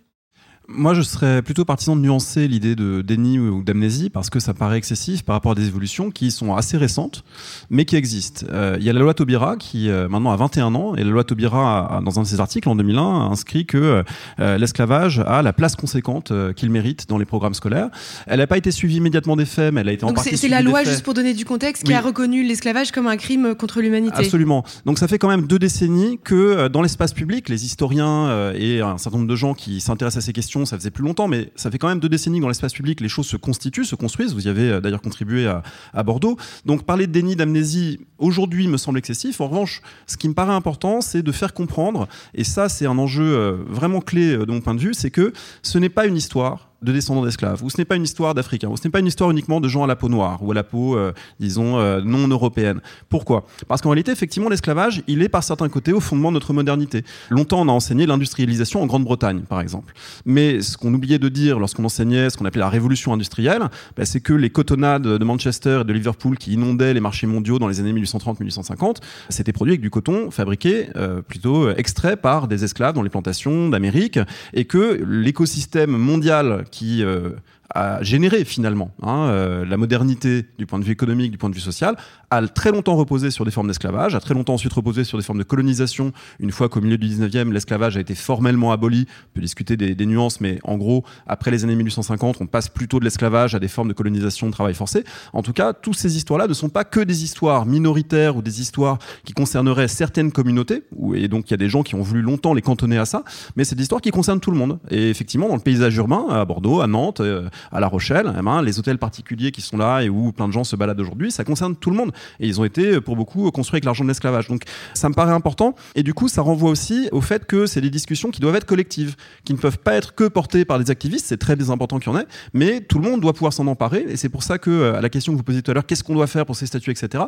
[0.72, 4.54] moi, je serais plutôt partisan de nuancer l'idée de déni ou d'amnésie parce que ça
[4.54, 7.24] paraît excessif par rapport à des évolutions qui sont assez récentes,
[7.72, 8.46] mais qui existent.
[8.52, 11.10] Euh, il y a la loi Taubira qui euh, maintenant a 21 ans et la
[11.10, 14.04] loi Taubira, a, dans un de ses articles en 2001, a inscrit que
[14.40, 17.90] euh, l'esclavage a la place conséquente qu'il mérite dans les programmes scolaires.
[18.28, 20.38] Elle n'a pas été suivie immédiatement des faits, mais elle a été Donc en partie
[20.38, 21.98] c'est la loi, juste pour donner du contexte, qui Oui.
[21.98, 24.18] a reconnu l'esclavage comme un crime contre l'humanité.
[24.18, 24.64] Absolument.
[24.86, 28.98] Donc ça fait quand même deux décennies que dans l'espace public, les historiens et un
[29.00, 31.72] certain nombre de gens qui s'intéressent à ces questions, ça faisait plus longtemps, mais ça
[31.72, 34.34] fait quand même deux décennies que dans l'espace public, les choses se constituent, se construisent.
[34.34, 36.38] Vous y avez euh, d'ailleurs contribué à, Bordeaux.
[36.66, 39.42] Donc parler de déni, d'amnésie, aujourd'hui me semble excessif.
[39.42, 42.98] En revanche, ce qui me paraît important, c'est de faire comprendre, et ça c'est un
[42.98, 46.06] enjeu euh, vraiment clé euh, de mon point de vue, c'est que ce n'est pas
[46.06, 48.92] une histoire de descendants d'esclaves, ou ce n'est pas une histoire d'Africains, ou ce n'est
[48.92, 51.12] pas une histoire uniquement de gens à la peau noire, ou à la peau, euh,
[51.40, 52.80] disons, euh, non européenne.
[53.10, 53.46] Pourquoi?
[53.68, 57.04] Parce qu'en réalité, effectivement, l'esclavage, il est par certains côtés au fondement de notre modernité.
[57.30, 59.94] Longtemps, on a enseigné l'industrialisation en Grande-Bretagne, par exemple.
[60.26, 63.64] Mais ce qu'on oubliait de dire lorsqu'on enseignait ce qu'on appelait la révolution industrielle,
[63.98, 67.60] bah, c'est que les cotonnades de Manchester et de Liverpool qui inondaient les marchés mondiaux
[67.60, 68.98] dans les années 1830-1850,
[69.30, 73.70] c'était produit avec du coton fabriqué, euh, plutôt extrait par des esclaves dans les plantations
[73.70, 74.20] d'Amérique,
[74.54, 77.32] et que l'écosystème mondial qui euh,
[77.74, 81.56] a généré finalement hein, euh, la modernité du point de vue économique, du point de
[81.56, 81.96] vue social,
[82.32, 85.24] a très longtemps reposé sur des formes d'esclavage, a très longtemps ensuite reposé sur des
[85.24, 89.36] formes de colonisation, une fois qu'au milieu du 19e, l'esclavage a été formellement aboli, on
[89.36, 93.00] peut discuter des, des, nuances, mais en gros, après les années 1850, on passe plutôt
[93.00, 95.04] de l'esclavage à des formes de colonisation, de travail forcé.
[95.34, 98.62] En tout cas, toutes ces histoires-là ne sont pas que des histoires minoritaires ou des
[98.62, 100.84] histoires qui concerneraient certaines communautés,
[101.16, 103.24] et donc il y a des gens qui ont voulu longtemps les cantonner à ça,
[103.56, 104.80] mais c'est des histoires qui concernent tout le monde.
[104.90, 108.42] Et effectivement, dans le paysage urbain, à Bordeaux, à Nantes, euh, à La Rochelle, eh
[108.42, 111.32] ben, les hôtels particuliers qui sont là et où plein de gens se baladent aujourd'hui,
[111.32, 112.12] ça concerne tout le monde.
[112.40, 114.48] Et ils ont été, pour beaucoup, construits avec l'argent de l'esclavage.
[114.48, 115.76] Donc ça me paraît important.
[115.96, 118.66] Et du coup, ça renvoie aussi au fait que c'est des discussions qui doivent être
[118.66, 121.26] collectives, qui ne peuvent pas être que portées par des activistes.
[121.28, 124.06] C'est très important qu'il y en ait, mais tout le monde doit pouvoir s'en emparer.
[124.08, 126.04] Et c'est pour ça que, à la question que vous posiez tout à l'heure, qu'est-ce
[126.04, 127.24] qu'on doit faire pour ces statuts, etc.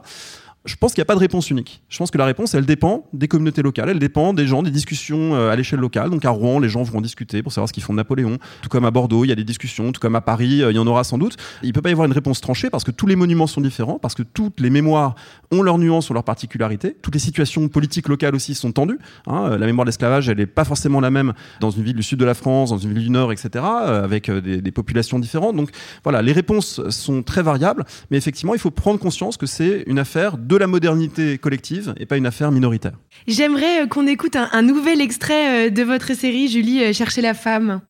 [0.63, 1.81] Je pense qu'il n'y a pas de réponse unique.
[1.89, 4.69] Je pense que la réponse, elle dépend des communautés locales, elle dépend des gens, des
[4.69, 6.11] discussions euh, à l'échelle locale.
[6.11, 8.37] Donc à Rouen, les gens vont discuter pour savoir ce qu'ils font de Napoléon.
[8.61, 9.91] Tout comme à Bordeaux, il y a des discussions.
[9.91, 11.35] Tout comme à Paris, euh, il y en aura sans doute.
[11.63, 13.61] Il ne peut pas y avoir une réponse tranchée parce que tous les monuments sont
[13.61, 15.15] différents, parce que toutes les mémoires
[15.49, 16.95] ont leurs nuances, ont leurs particularités.
[17.01, 18.99] Toutes les situations politiques locales aussi sont tendues.
[19.25, 19.53] Hein.
[19.53, 22.03] Euh, La mémoire de l'esclavage, elle n'est pas forcément la même dans une ville du
[22.03, 25.55] sud de la France, dans une ville du nord, etc., avec des, populations différentes.
[25.55, 25.71] Donc
[26.03, 29.97] voilà, les réponses sont très variables, mais effectivement, il faut prendre conscience que c'est une
[29.97, 32.93] affaire la modernité collective et pas une affaire minoritaire.
[33.27, 37.21] J'aimerais euh, qu'on écoute un, un, nouvel extrait euh, de votre série, Julie, euh, Chercher
[37.21, 37.81] la femme.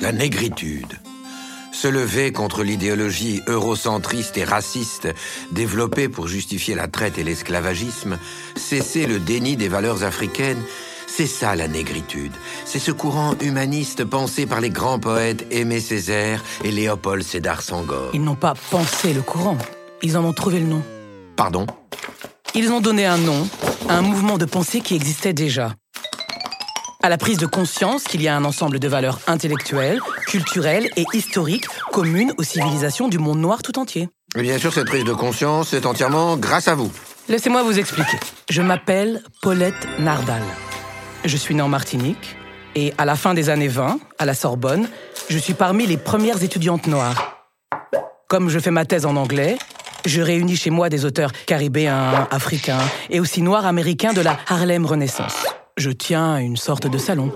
[0.00, 0.92] La négritude.
[1.72, 5.08] Se lever contre l'idéologie eurocentriste et raciste
[5.52, 8.18] développée pour justifier la traite et l'esclavagisme,
[8.56, 10.62] cesser le déni des valeurs africaines,
[11.06, 12.32] c'est ça la négritude.
[12.64, 18.10] C'est ce courant humaniste pensé par les grands poètes Aimé Césaire et Léopold Sédar Senghor.
[18.12, 19.58] Ils n'ont pas pensé le courant,
[20.02, 20.82] ils en ont trouvé le nom.
[21.36, 21.66] Pardon
[22.54, 23.48] Ils ont donné un nom
[23.88, 25.72] à un mouvement de pensée qui existait déjà.
[27.02, 31.04] À la prise de conscience qu'il y a un ensemble de valeurs intellectuelles, culturelles et
[31.12, 34.08] historiques communes aux civilisations du monde noir tout entier.
[34.36, 36.90] Et bien sûr, cette prise de conscience est entièrement grâce à vous.
[37.28, 38.18] Laissez-moi vous expliquer.
[38.50, 40.42] Je m'appelle Paulette Nardal.
[41.24, 42.36] Je suis née en Martinique
[42.74, 44.88] et à la fin des années 20, à la Sorbonne,
[45.28, 47.48] je suis parmi les premières étudiantes noires.
[48.28, 49.56] Comme je fais ma thèse en anglais,
[50.06, 52.78] je réunis chez moi des auteurs caribéens, africains
[53.10, 55.44] et aussi noirs américains de la Harlem Renaissance.
[55.76, 57.32] Je tiens une sorte de salon.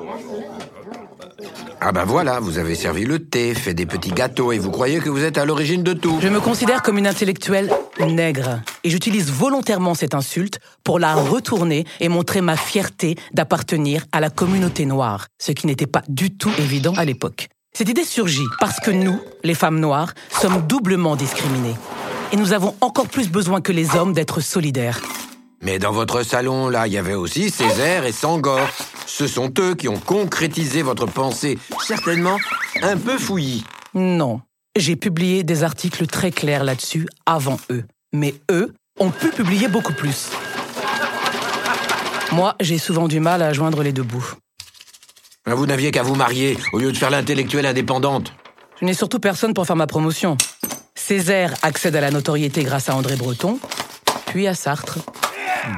[1.82, 5.00] Ah bah voilà, vous avez servi le thé, fait des petits gâteaux et vous croyez
[5.00, 6.18] que vous êtes à l'origine de tout.
[6.20, 8.60] Je me considère comme une intellectuelle nègre.
[8.84, 14.28] Et j'utilise volontairement cette insulte pour la retourner et montrer ma fierté d'appartenir à la
[14.28, 17.48] communauté noire, ce qui n'était pas du tout évident à l'époque.
[17.72, 21.76] Cette idée surgit parce que nous, les femmes noires, sommes doublement discriminées.
[22.32, 25.00] Et nous avons encore plus besoin que les hommes d'être solidaires.
[25.62, 28.66] Mais dans votre salon, là, il y avait aussi Césaire et Sangor.
[29.06, 32.38] Ce sont eux qui ont concrétisé votre pensée, certainement
[32.82, 33.64] un peu fouillie.
[33.94, 34.40] Non.
[34.76, 37.84] J'ai publié des articles très clairs là-dessus avant eux.
[38.12, 40.30] Mais eux ont pu publier beaucoup plus.
[42.32, 44.34] Moi, j'ai souvent du mal à joindre les deux bouts.
[45.46, 48.32] Ah, Vous n'aviez qu'à vous marier au lieu de faire l'intellectuelle indépendante.
[48.80, 50.38] Je n'ai surtout personne pour faire ma promotion.
[51.06, 53.58] Césaire accède à la notoriété grâce à André Breton,
[54.26, 54.98] puis à Sartre.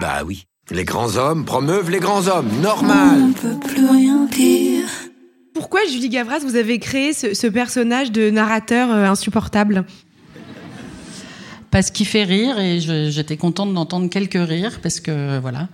[0.01, 0.45] Bah oui.
[0.71, 3.19] Les grands hommes promeuvent les grands hommes, normal.
[3.29, 4.85] On peut plus rien dire.
[5.55, 9.85] Pourquoi, Julie Gavras, vous avez créé ce, ce personnage de narrateur euh, insupportable?
[11.71, 15.69] Parce qu'il fait rire et j'étais contente d'entendre quelques rires parce que voilà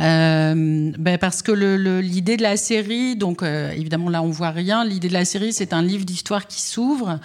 [0.00, 4.30] Euh, ben parce que le- le- l'idée de la série donc euh, évidemment là on
[4.30, 7.18] voit rien l'idée de la série c'est un livre d'histoire qui s'ouvre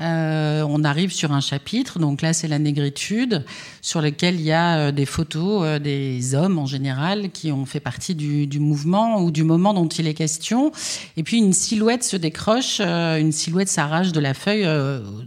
[0.00, 3.44] Euh, on arrive sur un chapitre, donc là c'est la négritude,
[3.80, 7.64] sur lequel il y a euh, des photos euh, des hommes en général qui ont
[7.64, 10.72] fait partie du, mouvement ou du moment dont il est question.
[11.16, 14.66] Et puis une silhouette se décroche, une silhouette s'arrache de la feuille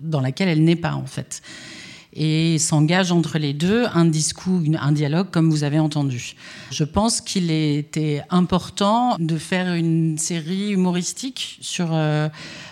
[0.02, 1.42] dans laquelle elle n'est pas en fait
[2.20, 6.34] et s'engage entre les deux un discours, un dialogue comme vous avez entendu.
[6.72, 11.90] Je pense qu'il était important de faire une série humoristique sur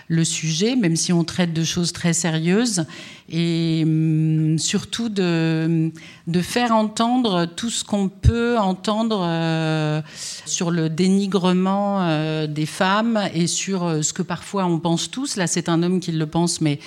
[0.08, 2.84] le sujet, même si on traite de choses très sérieuses,
[3.28, 5.90] et hum, surtout de,
[6.26, 10.00] de faire entendre tout ce qu'on peut entendre euh,
[10.44, 15.36] sur le dénigrement euh, des femmes et sur euh, ce que parfois on pense tous.
[15.36, 16.78] Là, c'est un homme qui le pense, mais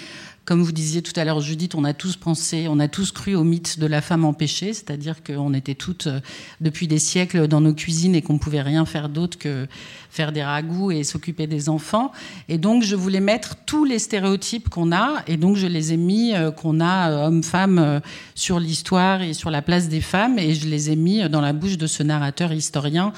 [0.45, 3.36] comme vous disiez tout à l'heure, Judith, on a tous pensé, on a tous cru
[3.36, 6.19] au mythe de la femme empêchée, c'est-à-dire qu'on était toutes euh,
[6.60, 9.67] depuis des siècles dans nos cuisines et qu'on pouvait rien faire d'autre que
[10.10, 12.12] faire des ragoûts et s'occuper des enfants.
[12.47, 15.97] Et donc, je voulais mettre tous les stéréotypes qu'on a, et donc je les ai
[15.97, 18.02] mis, euh, qu'on a euh, hommes-femmes
[18.34, 21.54] sur l'histoire et sur la place des femmes, et je les ai mis dans la
[21.54, 23.13] bouche de ce narrateur historien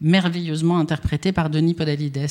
[0.00, 2.26] merveilleusement interprété par Denis Podalides.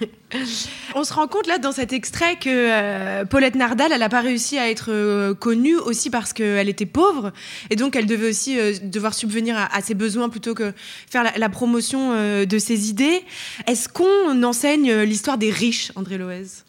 [0.94, 4.20] On se rend compte là dans cet extrait que euh, Paulette Nardal, elle n'a pas
[4.20, 7.32] réussi à être euh, connue aussi parce qu'elle était pauvre
[7.70, 10.72] et donc elle devait aussi euh, devoir subvenir à, ses besoins plutôt que
[11.08, 12.12] faire la, la promotion
[12.44, 13.22] de ses idées.
[13.66, 16.64] Est-ce qu'on enseigne l'histoire des riches, André Loez?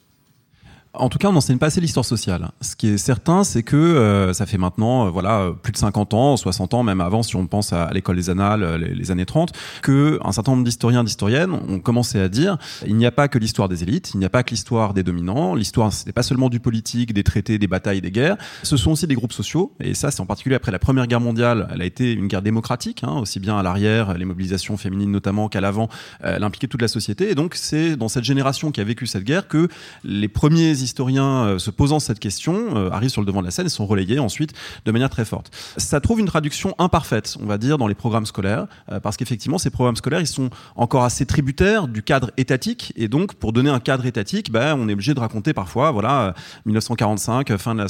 [0.99, 2.49] En tout cas, on n'enseigne pas assez l'histoire sociale.
[2.61, 5.77] Ce qui est certain, c'est que euh, ça fait maintenant euh, voilà euh, plus de
[5.77, 9.25] 50 ans, 60 ans, même avant, si on pense à, l'école des annales, les, années
[9.25, 13.27] 30, que un certain nombre d'historiens, d'historiennes ont commencé à dire il n'y a pas
[13.27, 15.55] que l'histoire des élites, il n'y a pas que l'histoire des dominants.
[15.55, 18.37] L'histoire, ce n'est pas seulement du politique, des traités, des batailles, des guerres.
[18.63, 19.73] Ce sont aussi des groupes sociaux.
[19.79, 21.67] Et ça, c'est en particulier après la Première Guerre mondiale.
[21.73, 25.49] Elle a été une guerre démocratique, hein, aussi bien à l'arrière, les mobilisations féminines notamment,
[25.49, 25.89] qu'à l'avant.
[26.21, 27.31] Elle impliquait toute la société.
[27.31, 29.67] Et donc, c'est dans cette génération qui a vécu cette guerre que
[30.03, 33.51] les premiers historiens euh, se posant cette question euh, arrivent sur le devant de la
[33.51, 34.53] scène et sont relayés ensuite
[34.85, 35.51] de manière très forte.
[35.77, 39.57] Ça trouve une traduction imparfaite, on va dire, dans les programmes scolaires, euh, parce qu'effectivement,
[39.57, 42.93] ces programmes scolaires, ils sont encore assez tributaires du cadre étatique.
[42.95, 46.21] Et donc, pour donner un cadre étatique, ben, on est obligé de raconter parfois, voilà,
[46.21, 46.31] euh,
[46.65, 47.87] 1945, euh, fin de la,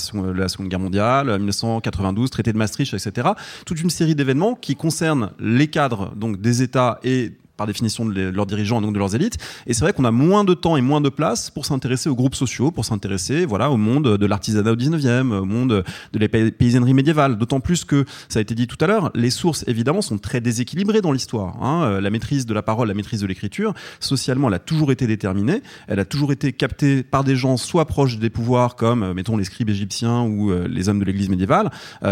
[0.49, 3.29] Seconde- Guerre mondiale, euh, 1992, traité de Maastricht, etc.
[3.65, 8.29] Toute une série d'événements qui concernent les cadres donc des États et par définition de,
[8.29, 9.37] leurs dirigeants et donc de leurs élites.
[9.65, 12.15] Et c'est vrai qu'on a moins de temps et moins de place pour s'intéresser aux
[12.15, 16.27] groupes sociaux, pour s'intéresser voilà, au monde de l'artisanat au 19e, au monde de la
[16.27, 17.37] pay- paysannerie médiévale.
[17.37, 20.41] D'autant plus que, ça a été dit tout à l'heure, les sources évidemment sont très
[20.41, 21.61] déséquilibrées dans l'histoire.
[21.63, 21.83] hein.
[21.85, 25.07] Euh, La maîtrise de la parole, la maîtrise de l'écriture, socialement, elle a toujours été
[25.07, 25.61] déterminée.
[25.87, 29.35] Elle a toujours été captée par des gens soit proches des pouvoirs, comme, euh, mettons,
[29.37, 31.71] les scribes égyptiens ou euh, les hommes de l'église médiévale,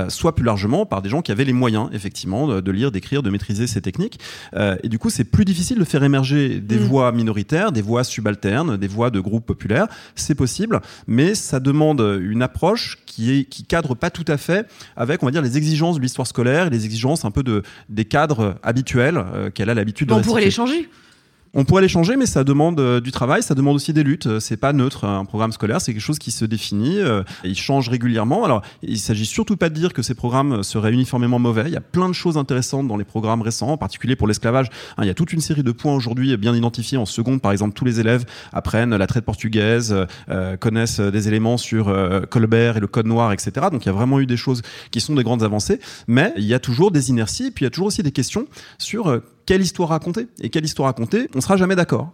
[0.10, 3.30] soit plus largement par des gens qui avaient les moyens, effectivement, de, lire, d'écrire, de
[3.30, 4.20] maîtriser ces techniques.
[4.84, 6.84] Et du coup, c'est plus difficile de faire émerger des Mm.
[6.84, 9.88] voix minoritaires, des voix subalternes, des voix de groupes populaires.
[10.16, 14.66] C'est possible, mais ça demande une approche qui est qui cadre pas tout à fait
[14.96, 17.64] avec, on va dire, les exigences de l'histoire scolaire et les exigences un peu de
[17.90, 20.90] des cadres habituels euh, qu'elle a l'habitude de On pourrait les changer.
[21.58, 24.28] On pourrait les changer, mais ça demande euh, du travail, ça demande aussi des luttes.
[24.28, 25.06] Euh, C'est pas neutre.
[25.06, 27.00] Un programme scolaire, c'est quelque chose qui se définit.
[27.00, 28.44] euh, il change régulièrement.
[28.44, 31.64] Alors, il s'agit surtout pas de dire que ces programmes seraient uniformément mauvais.
[31.68, 34.68] Il y a plein de choses intéressantes dans les programmes récents, en particulier pour l'esclavage.
[34.98, 36.98] Hein, il y a toute une série de points aujourd'hui bien identifiés.
[36.98, 39.96] En seconde, par exemple, tous les élèves apprennent la traite portugaise,
[40.60, 41.86] connaissent des éléments sur
[42.30, 43.68] Colbert et le Code noir, etc.
[43.72, 45.80] Donc, il y a vraiment eu des choses qui sont des grandes avancées.
[46.08, 47.52] Mais il y a toujours des inerties.
[47.52, 48.46] Puis, il y a toujours aussi des questions
[48.78, 52.12] sur quelle histoire raconter et quelle histoire raconter, on sera jamais d'accord.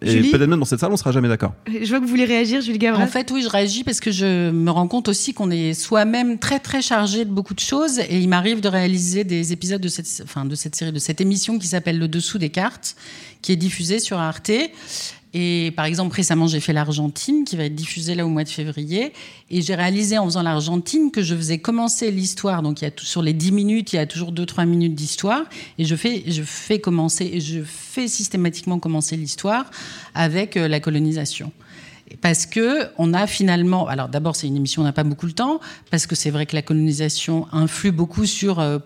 [0.00, 1.54] Et Julie peut-être même dans cette salle, on sera jamais d'accord.
[1.66, 3.02] Je vois que vous voulez réagir, Julie Gavras.
[3.02, 6.38] En fait, oui, je réagis parce que je me rends compte aussi qu'on est soi-même
[6.38, 9.88] très très chargé de beaucoup de choses et il m'arrive de réaliser des épisodes de
[9.88, 12.96] cette, enfin, de cette série, de cette émission qui s'appelle Le Dessous des cartes,
[13.42, 14.52] qui est diffusée sur Arte.
[15.34, 18.48] Et par exemple, récemment, j'ai fait l'Argentine, qui va être diffusée là au mois de
[18.48, 19.12] février.
[19.50, 22.62] Et j'ai réalisé en faisant l'Argentine que je faisais commencer l'histoire.
[22.62, 24.94] Donc, il y a tout, sur les 10 minutes, il y a toujours 2-3 minutes
[24.94, 25.44] d'histoire.
[25.78, 29.70] Et je fais, je fais commencer, et je fais systématiquement commencer l'histoire
[30.14, 31.52] avec euh, la colonisation
[32.22, 35.32] parce que on a finalement alors d'abord c'est une émission on n'a pas beaucoup le
[35.32, 35.60] temps
[35.90, 38.78] parce que c'est vrai que la colonisation influe beaucoup sur euh,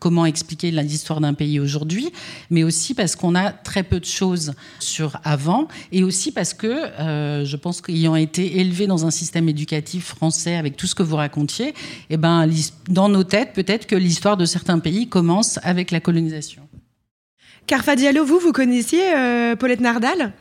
[0.00, 2.10] comment expliquer l'histoire d'un pays aujourd'hui,
[2.50, 6.66] mais aussi parce qu'on a très peu de choses sur avant, et aussi parce que
[6.66, 11.04] euh, je pense qu'ayant été élevé dans un système éducatif français avec tout ce que
[11.04, 11.74] vous racontiez,
[12.08, 12.48] eh ben,
[12.88, 16.62] dans nos têtes, peut-être que l'histoire de certains pays commence avec la colonisation.
[17.66, 20.32] Carfa Diallo, vous, vous connaissiez euh, Paulette Nardal?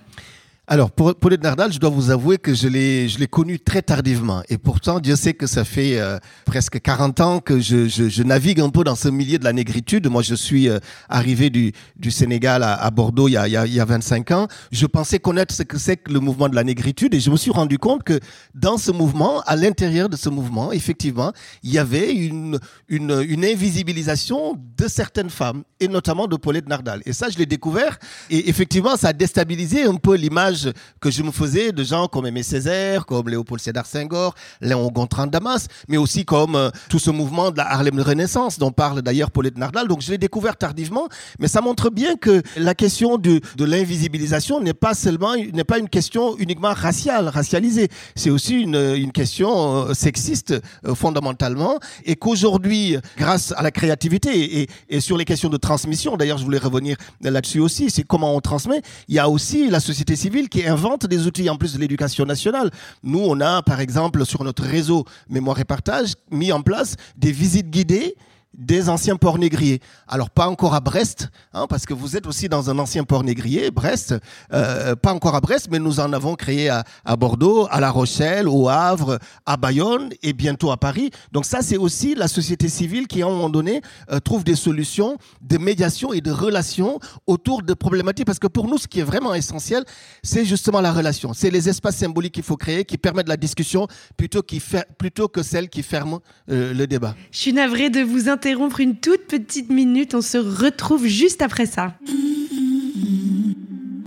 [0.71, 3.81] Alors, pour Paulette Nardal, je dois vous avouer que je l'ai, je l'ai connue très
[3.81, 4.43] tardivement.
[4.49, 8.21] Et pourtant, Dieu sait que ça fait euh, presque 40 ans que je, je, je,
[8.21, 10.05] navigue un peu dans ce milieu de la négritude.
[10.05, 10.77] Moi, je suis euh,
[11.09, 13.79] arrivé du, du Sénégal à, à Bordeaux il y, a, il, y a, il y
[13.79, 14.47] a 25 ans.
[14.71, 17.37] Je pensais connaître ce que c'est que le mouvement de la négritude et je me
[17.37, 18.19] suis rendu compte que
[18.53, 22.59] dans ce mouvement, à l'intérieur de ce mouvement, effectivement, il y avait une,
[22.89, 27.01] une, une invisibilisation de certaines femmes et notamment de Paulette Nardal.
[27.07, 27.97] Et ça, je l'ai découvert
[28.29, 30.58] et effectivement, ça a déstabilisé un peu l'image
[30.99, 35.27] que je me faisais de gens comme Aimé Césaire, comme Léopold Sédar Senghor, Léon Gontran
[35.27, 39.31] Damas, mais aussi comme euh, tout ce mouvement de la Harlem Renaissance dont parle d'ailleurs
[39.31, 39.87] Paulette Nardal.
[39.87, 41.07] Donc je l'ai découvert tardivement,
[41.39, 45.79] mais ça montre bien que la question de, de l'invisibilisation n'est pas seulement n'est pas
[45.79, 47.87] une question uniquement raciale, racialisée.
[48.15, 50.51] C'est aussi une, une question euh, sexiste
[50.85, 56.17] euh, fondamentalement, et qu'aujourd'hui, grâce à la créativité et, et sur les questions de transmission,
[56.17, 58.81] d'ailleurs je voulais revenir là-dessus aussi, c'est comment on transmet.
[59.07, 62.25] Il y a aussi la société civile qui invente des outils en plus de l'éducation
[62.25, 62.71] nationale.
[63.03, 67.31] Nous, on a, par exemple, sur notre réseau Mémoire et Partage, mis en place des
[67.31, 68.15] visites guidées
[68.57, 69.79] des anciens ports négriers.
[70.07, 73.23] Alors pas encore à Brest, hein, parce que vous êtes aussi dans un ancien port
[73.23, 74.15] négrier, Brest,
[74.53, 76.83] euh, pas encore à Brest, mais nous en avons créé à,
[77.17, 81.11] Bordeaux, à La Rochelle, au Havre, à Bayonne et bientôt à Paris.
[81.31, 83.81] Donc ça, c'est aussi la société civile qui, à un moment donné,
[84.11, 88.25] euh, trouve des solutions de médiation et de relations autour de problématiques.
[88.25, 89.83] Parce que pour nous, ce qui est vraiment essentiel,
[90.23, 91.33] c'est justement la relation.
[91.33, 93.87] C'est les espaces symboliques qu'il faut créer, qui permettent la discussion
[94.17, 96.19] plutôt que celles qui ferment
[96.49, 97.15] euh, le débat.
[97.31, 100.15] Je suis navrée de vous interrompre une toute petite minute.
[100.15, 101.95] On se retrouve juste après ça.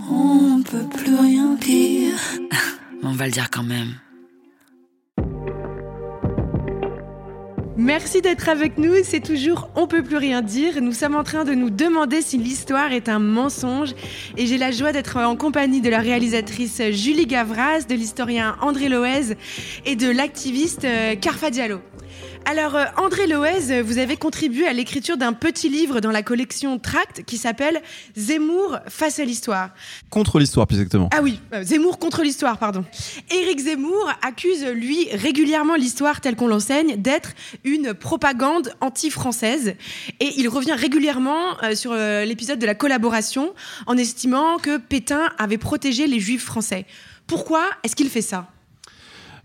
[0.09, 2.15] On peut plus rien dire.
[3.03, 3.93] On va le dire quand même.
[7.75, 8.93] Merci d'être avec nous.
[9.03, 10.81] C'est toujours On peut plus rien dire.
[10.81, 13.93] Nous sommes en train de nous demander si l'histoire est un mensonge.
[14.37, 18.89] Et j'ai la joie d'être en compagnie de la réalisatrice Julie Gavras, de l'historien André
[18.89, 19.35] Loez
[19.85, 20.87] et de l'activiste
[21.19, 21.81] Carfa Diallo.
[22.45, 26.77] Alors, euh, André Loez, vous avez contribué à l'écriture d'un petit livre dans la collection
[26.77, 27.81] Tract qui s'appelle
[28.17, 29.69] Zemmour face à l'histoire.
[30.09, 31.09] Contre l'histoire, plus exactement.
[31.15, 32.83] Ah oui, euh, Zemmour contre l'histoire, pardon.
[33.31, 37.31] Éric Zemmour accuse, lui, régulièrement l'histoire telle qu'on l'enseigne d'être
[37.63, 39.75] une propagande anti-française.
[40.19, 43.53] Et il revient régulièrement euh, sur euh, l'épisode de la collaboration
[43.87, 46.85] en estimant que Pétain avait protégé les juifs français.
[47.25, 48.52] Pourquoi est-ce qu'il fait ça?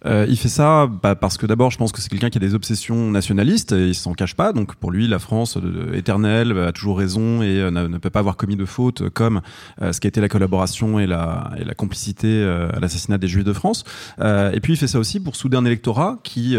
[0.06, 2.40] Euh, il fait ça bah, parce que d'abord, je pense que c'est quelqu'un qui a
[2.40, 4.52] des obsessions nationalistes et il s'en cache pas.
[4.52, 8.20] Donc pour lui, la France euh, éternelle a toujours raison et euh, ne peut pas
[8.20, 9.40] avoir commis de faute comme
[9.80, 13.84] ce qui a été la collaboration et la, complicité à l'assassinat des Juifs de France.
[14.20, 16.56] et puis il fait ça aussi pour souder un électorat qui,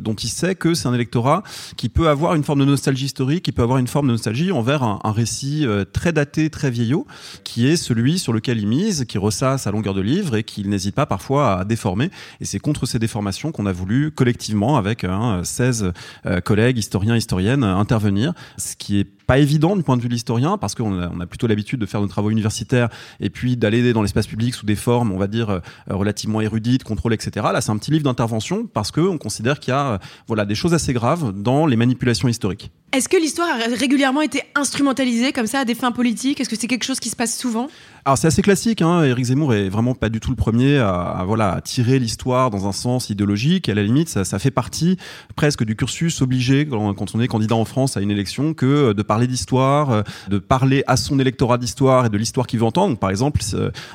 [0.00, 1.42] dont il sait que c'est un électorat
[1.76, 4.52] qui peut avoir une forme de nostalgie historique, qui peut avoir une forme de nostalgie
[4.52, 7.06] envers un, un récit très daté, très vieillot,
[7.44, 10.68] qui est celui sur lequel il mise, qui ressasse à longueur de livre et qu'il
[10.68, 12.10] n'hésite pas parfois à déformer.
[12.40, 15.92] Et c'est contre ces déformations qu'on a voulu collectivement, avec hein, 16
[16.24, 20.14] euh, collègues, historiens, historiennes, intervenir, ce qui est pas évident du point de vue de
[20.14, 23.92] l'historien parce qu'on a, a plutôt l'habitude de faire nos travaux universitaires et puis d'aller
[23.92, 27.46] dans l'espace public sous des formes, on va dire, euh, relativement érudites, contrôlées, etc.
[27.52, 29.98] Là, c'est un petit livre d'intervention parce qu'on considère qu'il y a euh,
[30.28, 32.70] voilà, des choses assez graves dans les manipulations historiques.
[32.92, 36.40] Est-ce que l'histoire a régulièrement été instrumentalisée comme ça à des fins politiques?
[36.40, 37.68] Est-ce que c'est quelque chose qui se passe souvent?
[38.04, 39.04] Alors c'est assez classique, hein.
[39.04, 42.72] Éric Zemmour est vraiment pas du tout le premier à, voilà tirer l'histoire dans un
[42.72, 43.68] sens idéologique.
[43.68, 44.96] À la limite, ça, fait partie
[45.36, 49.02] presque du cursus obligé quand, on est candidat en France à une élection que de
[49.02, 52.90] parler d'histoire, de parler à son électorat d'histoire et de l'histoire qu'il veut entendre.
[52.90, 53.40] Donc, par exemple,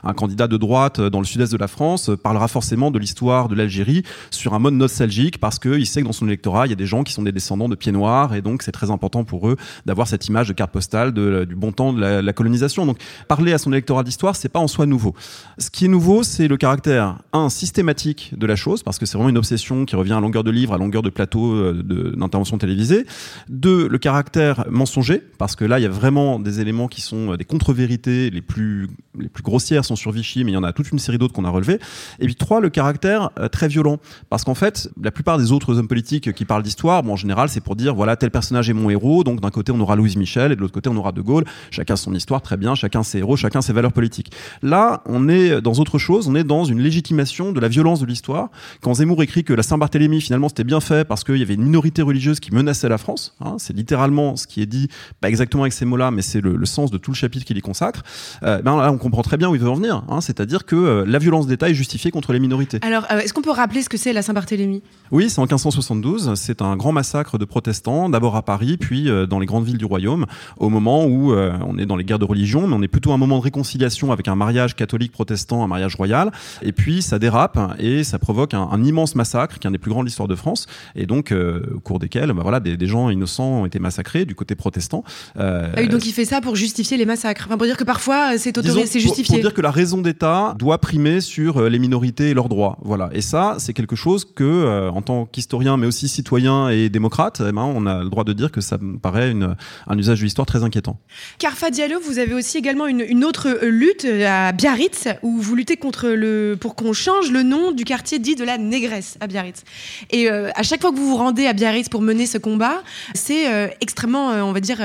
[0.04, 3.56] un candidat de droite dans le sud-est de la France parlera forcément de l'histoire de
[3.56, 6.78] l'Algérie sur un mode nostalgique parce qu'il sait que dans son électorat il y a
[6.78, 9.50] des gens qui sont des descendants de pieds noirs et donc c'est très important pour
[9.50, 12.86] eux d'avoir cette image de carte postale de, du bon temps de la, la colonisation.
[12.86, 12.98] Donc
[13.28, 15.14] parler à son électorat d'histoire, c'est pas en soi nouveau.
[15.58, 19.18] Ce qui est nouveau, c'est le caractère un systématique de la chose parce que c'est
[19.18, 22.58] vraiment une obsession qui revient à longueur de livre, à longueur de plateau euh, d'intervention
[22.58, 23.06] télévisée.
[23.50, 27.34] Deux, le caractère mensonger parce que là il y a vraiment des éléments qui sont
[27.34, 28.88] euh, des contre-vérités les plus
[29.18, 31.34] les plus grossières sont sur Vichy, mais il y en a toute une série d'autres
[31.34, 31.80] qu'on a relevées.
[32.20, 33.98] Et puis trois, le caractère euh, très violent
[34.30, 37.50] parce qu'en fait, la plupart des autres hommes politiques qui parlent d'histoire, bon en général
[37.50, 40.18] c'est pour dire voilà tel personnage est mon héros, donc d'un côté on aura Louise
[40.18, 41.46] Michel et de l'autre côté on aura De Gaulle.
[41.72, 44.32] Chacun son histoire, très bien, chacun ses héros, chacun ses valeurs politiques.
[44.62, 48.06] Là, on est dans autre chose, on est dans une légitimation de la violence de
[48.06, 48.50] l'histoire.
[48.82, 51.64] Quand Zemmour écrit que la Saint-Barthélemy, finalement, c'était bien fait parce qu'il y avait une
[51.64, 54.88] minorité religieuse qui menaçait la France, hein, c'est littéralement ce qui est dit,
[55.22, 57.58] pas exactement avec ces mots-là, mais c'est le, le, sens de tout le chapitre qu'il
[57.58, 58.04] y consacre,
[58.44, 60.04] euh, ben là, on comprend très bien où il veut en venir.
[60.10, 62.80] Hein, C'est-à-dire que euh, la violence d'État est justifiée contre les minorités.
[62.82, 64.82] Alors, euh, est-ce qu'on peut rappeler ce que c'est la Saint-Barthélemy?
[65.12, 66.34] Oui, c'est en 1572.
[66.36, 69.86] C'est un grand massacre de protestants, d'abord à Paris, puis dans les grandes villes du
[69.86, 70.26] royaume,
[70.58, 73.18] au moment où on est dans les guerres de religion, mais on est plutôt un
[73.18, 73.75] moment de réconciliation
[74.12, 76.32] avec un mariage catholique-protestant, un mariage royal.
[76.62, 79.78] Et puis ça dérape et ça provoque un, un immense massacre, qui est un des
[79.78, 82.78] plus grands de l'histoire de France, et donc euh, au cours desquels bah, voilà, des,
[82.78, 85.04] des, gens innocents ont été massacrés du côté protestant.
[85.38, 87.46] Euh, ah oui, donc il fait ça pour justifier les massacres.
[87.48, 89.24] Enfin, pour dire que parfois c'est autorisé, c'est justifié.
[89.26, 92.50] Pour, pour dire que la raison d'État doit primer sur euh, les minorités et leurs
[92.50, 92.78] droits.
[92.82, 93.10] Voilà.
[93.14, 97.42] Et ça, c'est quelque chose que, euh, en tant qu'historien, mais aussi citoyen et démocrate,
[97.48, 99.56] eh ben, on a le droit de dire que ça me paraît une,
[99.88, 101.00] un usage de l'histoire très inquiétant.
[101.40, 105.78] Carfa Diallo, vous avez aussi également une, une, autre lutte à Biarritz, où vous luttez
[105.78, 109.64] contre le, pour qu'on change le nom du quartier dit de la Négresse à Biarritz.
[110.12, 112.84] Et euh, à chaque fois que vous vous rendez à Biarritz pour mener ce combat,
[113.14, 114.78] c'est euh, extrêmement, euh, on va dire,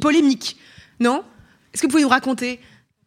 [0.00, 0.56] polémique.
[1.00, 1.22] Non?
[1.72, 2.60] Est-ce que vous pouvez nous raconter?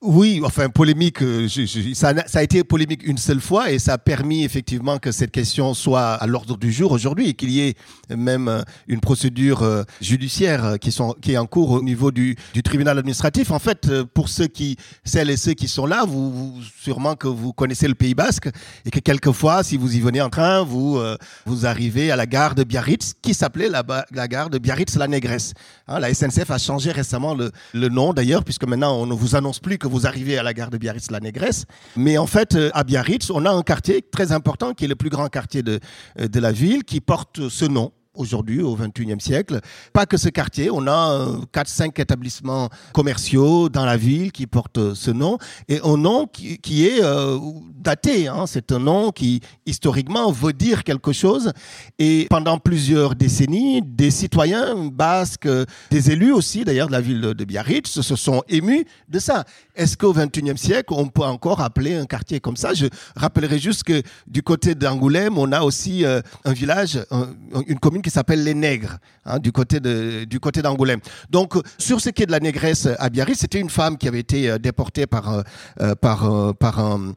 [0.04, 1.47] Oui, enfin polémique, euh,
[1.93, 5.76] ça, a, été polémique une seule fois et ça a permis effectivement que cette question
[5.76, 7.76] soit à l'ordre du jour aujourd'hui et qu'il y ait
[8.10, 10.89] même euh, une procédure euh, judiciaire qui,
[11.34, 13.52] est en cours au niveau du, tribunal administratif.
[13.52, 17.28] En fait, pour ceux qui, celles et ceux qui sont là, vous, vous, sûrement que
[17.28, 18.49] vous connaissez le Pays Basque
[18.86, 20.99] et que quelquefois, si vous y venez en train, vous,
[21.45, 25.54] vous arrivez à la gare de Biarritz qui s'appelait la, la, gare de Biarritz-la Négresse.
[25.88, 29.36] Hein, la SNCF a changé récemment le, le nom d'ailleurs puisque maintenant on ne vous
[29.36, 31.66] annonce plus que vous arrivez à la gare de Biarritz, la Négresse.
[31.96, 34.96] Mais en fait, euh, à Biarritz, on a un quartier très important qui est le
[34.96, 35.80] plus grand quartier de,
[36.20, 39.59] euh, de la ville qui porte ce nom aujourd'hui au 21e siècle.
[39.93, 45.12] Pas que ce quartier, on a 4-5 établissements commerciaux dans la ville qui portent ce
[45.12, 45.38] nom
[45.70, 47.39] et un nom qui, est euh,
[47.76, 48.28] daté.
[48.28, 48.45] Hein.
[48.47, 51.53] C'est un nom qui historiquement veut dire quelque chose
[51.99, 55.47] et pendant plusieurs décennies, des citoyens basques,
[55.89, 59.45] des élus aussi d'ailleurs de la ville de Biarritz se sont émus de ça.
[59.76, 62.74] Est-ce qu'au 21e siècle, on peut encore appeler un quartier comme ça?
[62.74, 67.30] Je rappellerai juste que du côté d'Angoulême, on a aussi euh, un village, un,
[67.68, 70.99] une commune qui s'appelle les Nègres, hein, du côté du côté d'Angoulême.
[71.30, 74.20] Donc, sur ce qui est de la négresse à Biarritz, c'était une femme qui avait
[74.20, 75.43] été euh, déportée par
[75.80, 77.14] euh, par euh, par un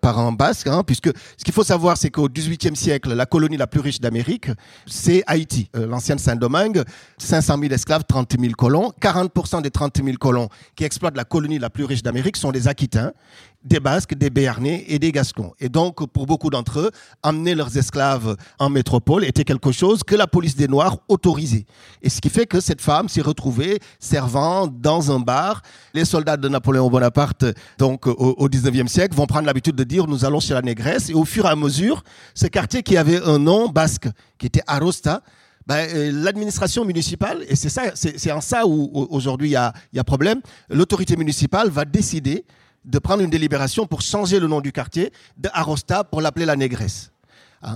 [0.00, 3.56] par un basque, hein, puisque ce qu'il faut savoir, c'est qu'au XVIIIe siècle, la colonie
[3.56, 4.48] la plus riche d'Amérique,
[4.86, 6.82] c'est Haïti, l'ancienne Saint-Domingue,
[7.18, 11.58] 500 000 esclaves, 30 000 colons, 40% des 30 000 colons qui exploitent la colonie
[11.58, 13.12] la plus riche d'Amérique sont des Aquitains
[13.64, 15.52] des Basques, des Béarnais et des Gascons.
[15.58, 16.90] Et donc, pour beaucoup d'entre eux,
[17.22, 21.64] amener leurs esclaves en métropole était quelque chose que la police des Noirs autorisait.
[22.02, 25.62] Et ce qui fait que cette femme s'est retrouvée servant dans un bar.
[25.94, 27.44] Les soldats de Napoléon Bonaparte,
[27.78, 31.08] donc au, 19e siècle, vont prendre l'habitude de dire nous allons chez la négresse.
[31.08, 32.02] Et au fur et à mesure,
[32.34, 34.08] ce quartier qui avait un nom basque,
[34.38, 35.22] qui était Arosta,
[35.66, 39.56] ben, euh, l'administration municipale, et c'est ça, c'est en ça où, où aujourd'hui il y
[39.56, 42.44] a, y a problème, l'autorité municipale va décider
[42.84, 46.56] de prendre une délibération pour changer le nom du quartier de Arosta pour l'appeler la
[46.56, 47.13] Négresse.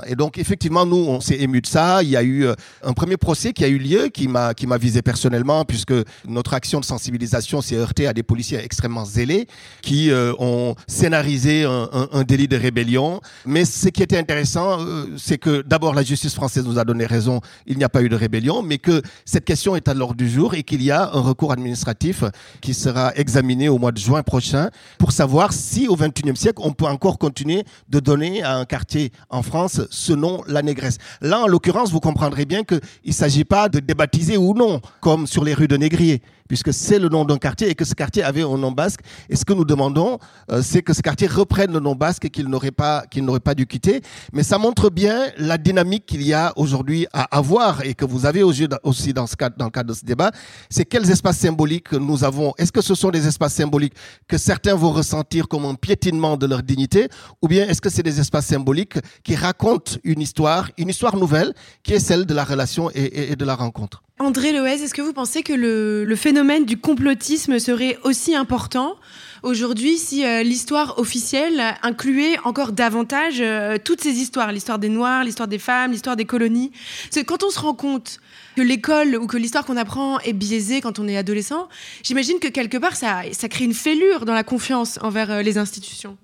[0.06, 2.02] Et donc, effectivement, nous, on s'est ému de ça.
[2.02, 4.66] Il y a eu euh, un premier procès qui a eu lieu, qui m'a, qui
[4.66, 5.94] m'a visé personnellement, puisque
[6.26, 9.46] notre action de sensibilisation s'est heurtée à des policiers extrêmement zélés,
[9.82, 13.20] qui euh, ont scénarisé un, un, délit de rébellion.
[13.46, 17.06] Mais ce qui était intéressant, euh, c'est que d'abord, la justice française nous a donné
[17.06, 20.16] raison, il n'y a pas eu de rébellion, mais que cette question est à l'ordre
[20.16, 22.24] du jour et qu'il y a un recours administratif
[22.60, 26.72] qui sera examiné au mois de juin prochain pour savoir si, au XXIe siècle, on
[26.72, 30.98] peut encore continuer de donner à un quartier en France ce nom, la négresse.
[31.20, 35.26] Là, en l'occurrence, vous comprendrez bien qu'il ne s'agit pas de débaptiser ou non, comme
[35.26, 38.22] sur les rues de Négrier, puisque c'est le nom d'un quartier et que ce quartier
[38.22, 39.00] avait un nom basque.
[39.28, 40.18] Et ce que nous demandons,
[40.50, 43.40] euh, c'est que ce quartier reprenne le nom basque et qu'il n'aurait pas, qu'il n'aurait
[43.40, 44.00] pas dû quitter.
[44.32, 48.26] Mais ça montre bien la dynamique qu'il y a aujourd'hui à avoir et que vous
[48.26, 48.66] avez aussi
[49.12, 50.30] dans, ce cadre, dans le cadre de ce débat.
[50.70, 52.54] C'est quels espaces symboliques nous avons?
[52.58, 53.94] Est-ce que ce sont des espaces symboliques
[54.26, 57.08] que certains vont ressentir comme un piétinement de leur dignité?
[57.42, 61.52] Ou bien est-ce que c'est des espaces symboliques qui racontent une histoire, une histoire nouvelle
[61.82, 64.02] qui est celle de la relation et de la rencontre?
[64.20, 68.96] André Loez, est-ce que vous pensez que le, le phénomène du complotisme serait aussi important
[69.44, 75.22] aujourd'hui si euh, l'histoire officielle incluait encore davantage euh, toutes ces histoires, l'histoire des Noirs,
[75.22, 76.72] l'histoire des femmes, l'histoire des colonies?
[77.04, 78.18] Parce que quand on se rend compte
[78.56, 81.68] que l'école ou que l'histoire qu'on apprend est biaisée quand on est adolescent,
[82.02, 85.58] j'imagine que quelque part ça, ça crée une fêlure dans la confiance envers euh, les
[85.58, 86.16] institutions.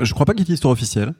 [0.00, 1.14] Je crois pas qu'il y ait officielle.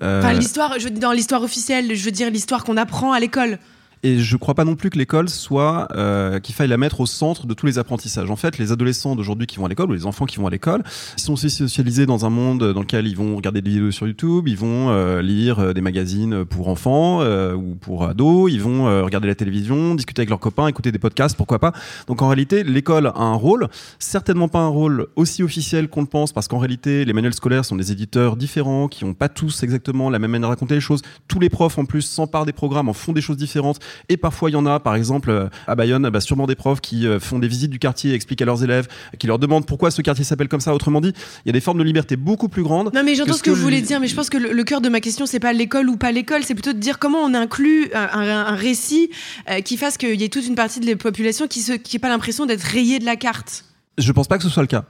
[0.00, 3.58] Enfin, l'histoire, je, dans l'histoire officielle, je veux dire l'histoire qu'on apprend à l'école.
[4.06, 7.06] Et je crois pas non plus que l'école soit euh, qu'il faille la mettre au
[7.06, 8.30] centre de tous les apprentissages.
[8.30, 10.50] En fait, les adolescents d'aujourd'hui qui vont à l'école ou les enfants qui vont à
[10.50, 10.82] l'école,
[11.16, 14.06] ils sont aussi socialisés dans un monde dans lequel ils vont regarder des vidéos sur
[14.06, 18.60] YouTube, ils vont euh, lire euh, des magazines pour enfants euh, ou pour ados, ils
[18.60, 21.72] vont euh, regarder la télévision, discuter avec leurs copains, écouter des podcasts, pourquoi pas.
[22.06, 26.08] Donc en réalité, l'école a un rôle, certainement pas un rôle aussi officiel qu'on le
[26.08, 29.62] pense, parce qu'en réalité, les manuels scolaires sont des éditeurs différents qui ont pas tous
[29.62, 31.00] exactement la même manière de raconter les choses.
[31.26, 34.50] Tous les profs en plus s'emparent des programmes, en font des choses différentes et parfois,
[34.50, 37.18] il y en a, par exemple, euh, à Bayonne, bah, sûrement des profs qui euh,
[37.20, 38.88] font des visites du quartier, expliquent à leurs élèves,
[39.18, 40.74] qui leur demandent pourquoi ce quartier s'appelle comme ça.
[40.74, 41.12] Autrement dit,
[41.44, 42.92] il y a des formes de liberté beaucoup plus grandes.
[42.94, 44.80] Non, mais j'entends ce que, vous voulez dire, mais je pense que le, le cœur
[44.80, 47.34] de ma question, c'est pas l'école ou pas l'école, c'est plutôt de dire comment on
[47.34, 49.10] inclut un, un- un récit
[49.50, 51.98] euh, qui fasse qu'il y ait toute une partie de la population qui n'ait qui
[51.98, 53.64] pas l'impression d'être rayée de la carte.
[53.98, 54.84] Je pense pas que ce soit le cas.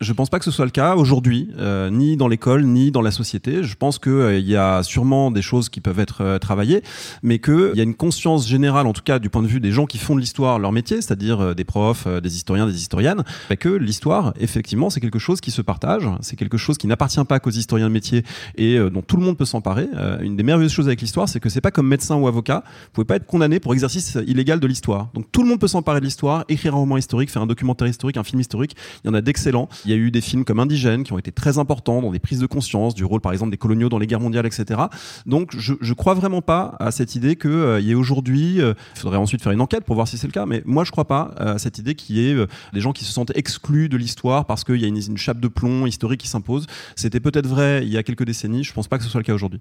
[0.00, 3.00] Je pense pas que ce soit le cas aujourd'hui, euh, ni dans l'école, ni dans
[3.00, 3.62] la société.
[3.62, 6.82] Je pense qu'il euh, y a sûrement des choses qui peuvent être euh, travaillées,
[7.22, 9.70] mais qu'il y a une conscience générale, en tout cas du point de vue des
[9.70, 12.76] gens qui font de l'histoire leur métier, c'est-à-dire euh, des profs, euh, des historiens, des
[12.76, 16.88] historiennes, bah, que l'histoire, effectivement, c'est quelque chose qui se partage, c'est quelque chose qui
[16.88, 18.24] n'appartient pas qu'aux historiens de métier
[18.56, 19.88] et dont tout le monde peut s'emparer.
[20.20, 22.90] Une des merveilleuses choses avec l'histoire, c'est que c'est pas comme médecin ou avocat, vous
[22.94, 25.08] pouvez pas être condamné pour exercice illégal de l'histoire.
[25.14, 27.86] Donc tout le monde peut s'emparer de l'histoire, écrire un roman historique, faire un documentaire
[27.86, 28.76] historique, un film historique.
[29.04, 29.68] Il y en a d'excellents.
[29.84, 32.18] Il y a eu des films comme Indigène qui ont été très importants dans des
[32.18, 34.80] prises de conscience du rôle, par exemple, des coloniaux dans les guerres mondiales, etc.
[35.26, 39.00] Donc je, je crois vraiment pas à cette idée qu'il y ait aujourd'hui, euh, il
[39.00, 41.06] faudrait ensuite faire une enquête pour voir si c'est le cas, mais moi je crois
[41.06, 43.96] pas à cette idée qu'il y ait euh, des gens qui se sentent exclus de
[43.96, 46.66] l'histoire parce qu'il y a une, chape de plomb historique qui s'impose.
[46.96, 49.24] C'était peut-être vrai il y a quelques décennies, je pense pas que ce soit le
[49.24, 49.60] cas aujourd'hui.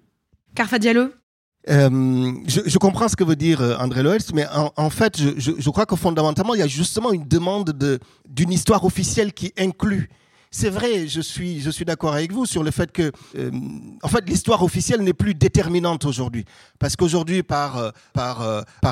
[0.56, 1.10] Carfa Diallo
[1.70, 4.46] Euh, je, comprends ce que veut dire euh, André Loels, mais
[4.76, 8.84] en, fait, je, crois que fondamentalement, il y a justement une demande de- d'une histoire
[8.84, 10.10] officielle qui inclut.
[10.52, 13.50] C'est vrai, je suis, je suis d'accord avec vous sur le fait que, euh,
[14.04, 16.46] en fait, l'histoire officielle n'est plus déterminante aujourd'hui,
[16.78, 17.92] parce qu'aujourd'hui, par,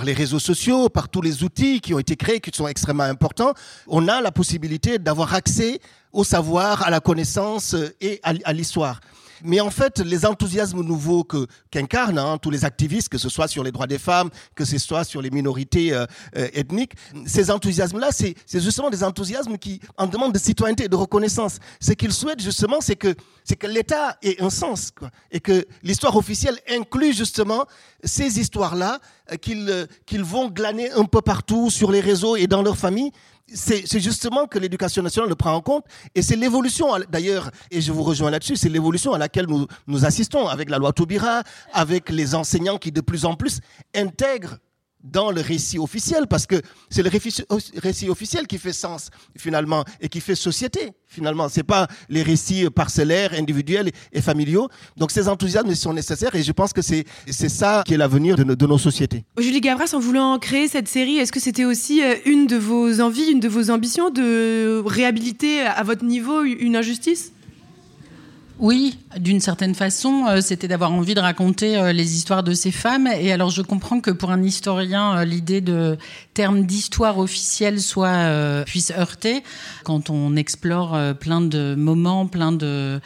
[0.04, 3.54] les réseaux sociaux, par tous les outils qui ont été créés, qui sont extrêmement importants,
[3.88, 5.80] on a la possibilité d'avoir accès
[6.14, 9.00] au savoir, à la connaissance et à l'histoire.
[9.44, 11.26] Mais en fait, les enthousiasmes nouveaux
[11.70, 14.78] qu'incarnent hein, tous les activistes, que ce soit sur les droits des femmes, que ce
[14.78, 16.06] soit sur les minorités euh,
[16.38, 16.94] euh, ethniques,
[17.26, 21.60] ces enthousiasmes-là, c'est justement des enthousiasmes qui en demandent de citoyenneté et de reconnaissance.
[21.80, 23.16] Ce qu'ils souhaitent justement, c'est que
[23.64, 24.92] l'État ait un sens,
[25.32, 27.66] et que l'histoire officielle inclut justement
[28.04, 29.00] ces histoires-là
[29.42, 33.12] qu'ils euh, qu'ils vont glaner un peu partout sur les réseaux et dans leur famille
[33.54, 35.86] c'est justement que l'éducation nationale le prend en compte.
[36.16, 40.06] Et c'est l'évolution d'ailleurs et je vous rejoins là-dessus c'est l'évolution à laquelle nous nous
[40.06, 41.44] assistons avec la loi Taubira
[41.74, 43.60] avec les enseignants qui de plus en plus
[43.96, 44.58] intègrent
[45.04, 47.10] dans le récit officiel parce que c'est le
[47.82, 51.50] récit officiel qui fait sens finalement et qui fait société finalement.
[51.50, 54.70] C'est pas les récits parcellaires individuels et, familiaux.
[54.98, 58.36] Donc ces enthousiasmes sont nécessaires et je pense que c'est c'est ça qui est l'avenir
[58.36, 59.26] de, nos- de nos sociétés.
[59.38, 63.02] Julie Gavras, en voulant créer cette série, est-ce que c'était aussi euh, une de vos
[63.02, 67.32] envies, une de vos ambitions de réhabiliter à votre niveau une injustice?
[68.62, 72.70] Oui, d'une certaine façon, euh, c'était d'avoir envie de raconter euh, les histoires de ces
[72.70, 73.08] femmes.
[73.08, 75.98] Et alors, je comprends que pour un historien, euh, l'idée de
[76.36, 79.44] terme d'histoire officielle soit puisse heurter
[79.84, 83.02] quand on explore plein de moments, plein de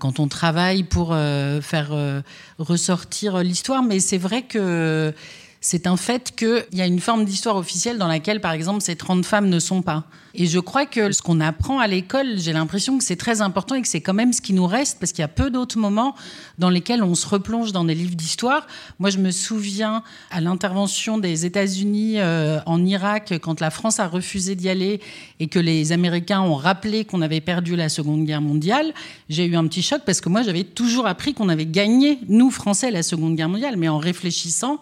[0.00, 1.14] quand on travaille pour
[1.62, 2.22] faire
[2.58, 3.82] ressortir l'histoire.
[3.82, 5.14] Mais c'est vrai que
[5.60, 8.96] c'est un fait qu'il y a une forme d'histoire officielle dans laquelle, par exemple, ces
[8.96, 10.04] 30 femmes ne sont pas.
[10.34, 13.74] Et je crois que ce qu'on apprend à l'école, j'ai l'impression que c'est très important
[13.74, 15.78] et que c'est quand même ce qui nous reste, parce qu'il y a peu d'autres
[15.78, 16.14] moments
[16.58, 18.68] dans lesquels on se replonge dans des livres d'histoire.
[19.00, 24.06] Moi, je me souviens à l'intervention des États-Unis euh, en Irak, quand la France a
[24.06, 25.00] refusé d'y aller
[25.40, 28.94] et que les Américains ont rappelé qu'on avait perdu la Seconde Guerre mondiale,
[29.28, 32.52] j'ai eu un petit choc parce que moi, j'avais toujours appris qu'on avait gagné, nous,
[32.52, 33.76] Français, la Seconde Guerre mondiale.
[33.76, 34.80] Mais en réfléchissant,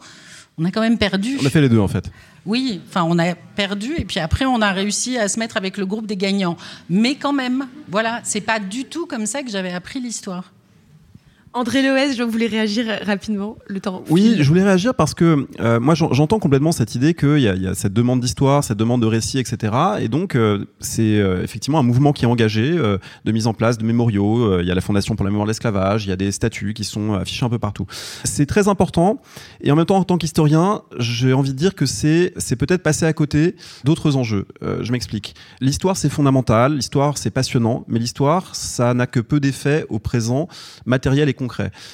[0.59, 1.39] on a quand même perdu.
[1.41, 2.11] On a fait les deux en fait.
[2.47, 5.77] Oui, enfin, on a perdu et puis après, on a réussi à se mettre avec
[5.77, 6.57] le groupe des gagnants.
[6.89, 10.53] Mais quand même, voilà, c'est pas du tout comme ça que j'avais appris l'histoire.
[11.57, 14.05] André Loès, je voulais réagir rapidement, le temps.
[14.11, 17.67] Oui, je voulais réagir parce que euh, moi j'entends complètement cette idée qu'il y, y,
[17.67, 19.73] a cette demande d'histoire, cette demande de récit, etc.
[20.01, 23.79] Et donc euh, c'est euh, effectivement un mouvement qui est engagé de mise en place
[23.79, 24.61] de mémoriaux.
[24.61, 26.75] Il y a la Fondation pour la mémoire de l'esclavage, il y a des statuts
[26.75, 27.87] qui sont affichés un peu partout.
[28.25, 29.23] C'est très important.
[29.63, 33.07] Et en même temps, en tant qu'historien, j'ai envie de dire que c'est peut-être passer
[33.07, 34.47] à côté d'autres enjeux.
[34.61, 35.35] je m'explique.
[35.63, 40.49] L'histoire c'est fondamental, l'histoire c'est passionnant, mais l'histoire ça n'a que peu d'effet au présent
[40.85, 41.46] matériel et concret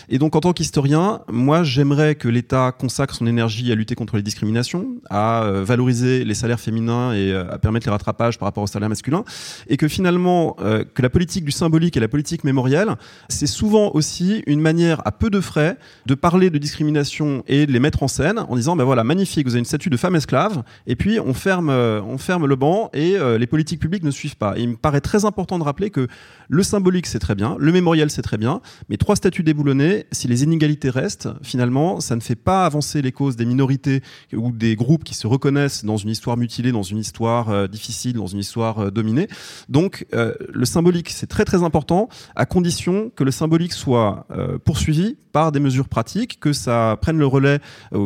[0.09, 4.17] et donc, en tant qu'historien, moi, j'aimerais que l'État consacre son énergie à lutter contre
[4.17, 8.47] les discriminations, à euh, valoriser les salaires féminins et euh, à permettre les rattrapages par
[8.47, 9.25] rapport aux salaires masculins,
[9.69, 12.97] et que finalement, euh, que la politique du symbolique et la politique mémorielle,
[13.29, 15.77] c'est souvent aussi une manière à peu de frais
[16.07, 19.47] de parler de discrimination et de les mettre en scène en disant, ben voilà, magnifique,
[19.47, 22.91] vous avez une statue de femme esclave, et puis on ferme, on ferme le banc
[22.93, 24.55] et les politiques publiques ne suivent pas.
[24.57, 26.09] Et il me paraît très important de rappeler que
[26.49, 30.29] le symbolique, c'est très bien, le mémoriel, c'est très bien, mais trois statues déboulonnées, si
[30.29, 34.77] les inégalités restent, finalement, ça ne fait pas avancer les causes des minorités ou des
[34.77, 38.39] groupes qui se reconnaissent dans une histoire mutilée, dans une histoire euh, difficile, dans une
[38.39, 39.29] histoire euh, dominée.
[39.69, 44.27] Donc, euh, le symbolique, c'est très très important, à condition que le symbolique soit
[44.65, 47.61] poursuivi par des mesures pratiques, que ça prenne le relais,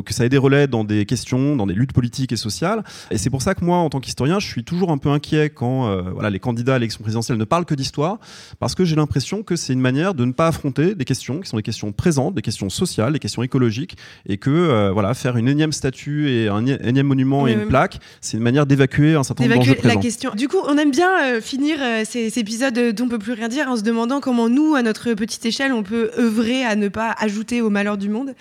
[0.04, 2.84] que ça ait des relais dans des questions, dans des luttes politiques et sociales.
[3.10, 5.50] Et c'est pour ça que moi, en tant qu'historien, je suis toujours un peu inquiet
[5.50, 8.18] quand voilà, les candidats à l'élection présidentielle ne parlent que d'histoire,
[8.58, 11.48] parce que j'ai l'impression que c'est une manière de ne pas affronter des questions qui
[11.48, 13.96] sont des questions présentes, des questions sociales, des questions écologiques,
[14.28, 17.98] et que euh, voilà, faire une énième statue et un énième monument et une plaque,
[18.20, 20.32] c'est une manière d'évacuer un certain nombre d'enjeux la question.
[20.34, 23.32] Du coup, on aime bien euh, finir euh, ces, ces, épisodes dont on peut plus
[23.32, 26.76] rien dire en se demandant comment nous, à notre petite échelle, on peut œuvrer à
[26.76, 28.34] ne pas ajouter au malheur du monde.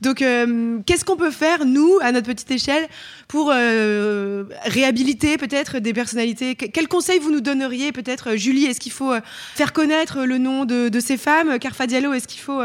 [0.00, 2.88] Donc, euh, qu'est-ce qu'on peut faire, nous, à notre petite échelle,
[3.26, 6.54] pour euh, réhabiliter peut-être des personnalités?
[6.54, 8.66] Quels conseils vous nous donneriez peut-être, Julie?
[8.66, 9.20] Est-ce qu'il faut euh,
[9.54, 11.58] faire connaître le nom de, de ces femmes?
[11.58, 12.60] Carfa Diallo, est-ce qu'il faut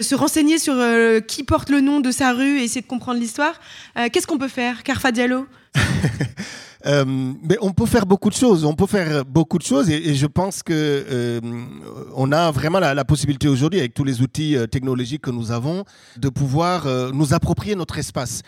[0.00, 0.74] se renseigner sur
[1.26, 3.60] qui porte le nom de sa rue et essayer de comprendre l'histoire?
[4.12, 5.46] Qu'est-ce qu'on peut faire, Carfa Diallo?
[6.86, 8.64] Euh, mais on peut faire beaucoup de choses.
[8.64, 11.40] On peut faire beaucoup de choses et, je pense que euh,
[12.14, 15.84] on a vraiment la, possibilité aujourd'hui, avec tous les outils euh, technologiques que nous avons,
[16.16, 18.42] de pouvoir nous approprier notre espace.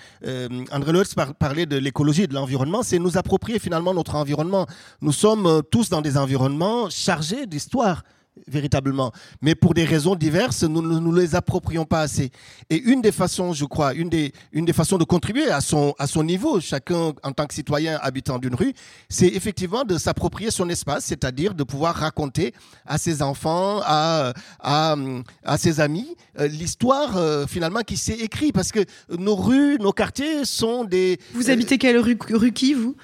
[0.72, 2.82] André Lutz parlait de l'écologie et de l'environnement.
[2.82, 4.66] C'est nous approprier finalement notre environnement.
[5.01, 8.03] Nous sommes tous dans des environnements chargés d'histoire
[8.47, 9.12] véritablement.
[9.43, 12.30] Mais pour des raisons diverses, nous ne nous, les approprions pas assez.
[12.70, 15.95] Et une des façons, je crois, une des, une des façons de contribuer à son,
[15.99, 18.74] à son niveau, chacun en tant que citoyen habitant d'une rue,
[19.09, 22.55] c'est effectivement de s'approprier son espace, c'est-à-dire de pouvoir raconter
[22.86, 24.97] à ses enfants, à, à,
[25.45, 28.55] à ses amis, euh, l'histoire euh, finalement qui s'est écrite.
[28.55, 28.80] Parce que
[29.16, 31.18] nos rues, nos quartiers sont des...
[31.34, 32.97] Vous habitez quelle rue, rue qui, vous?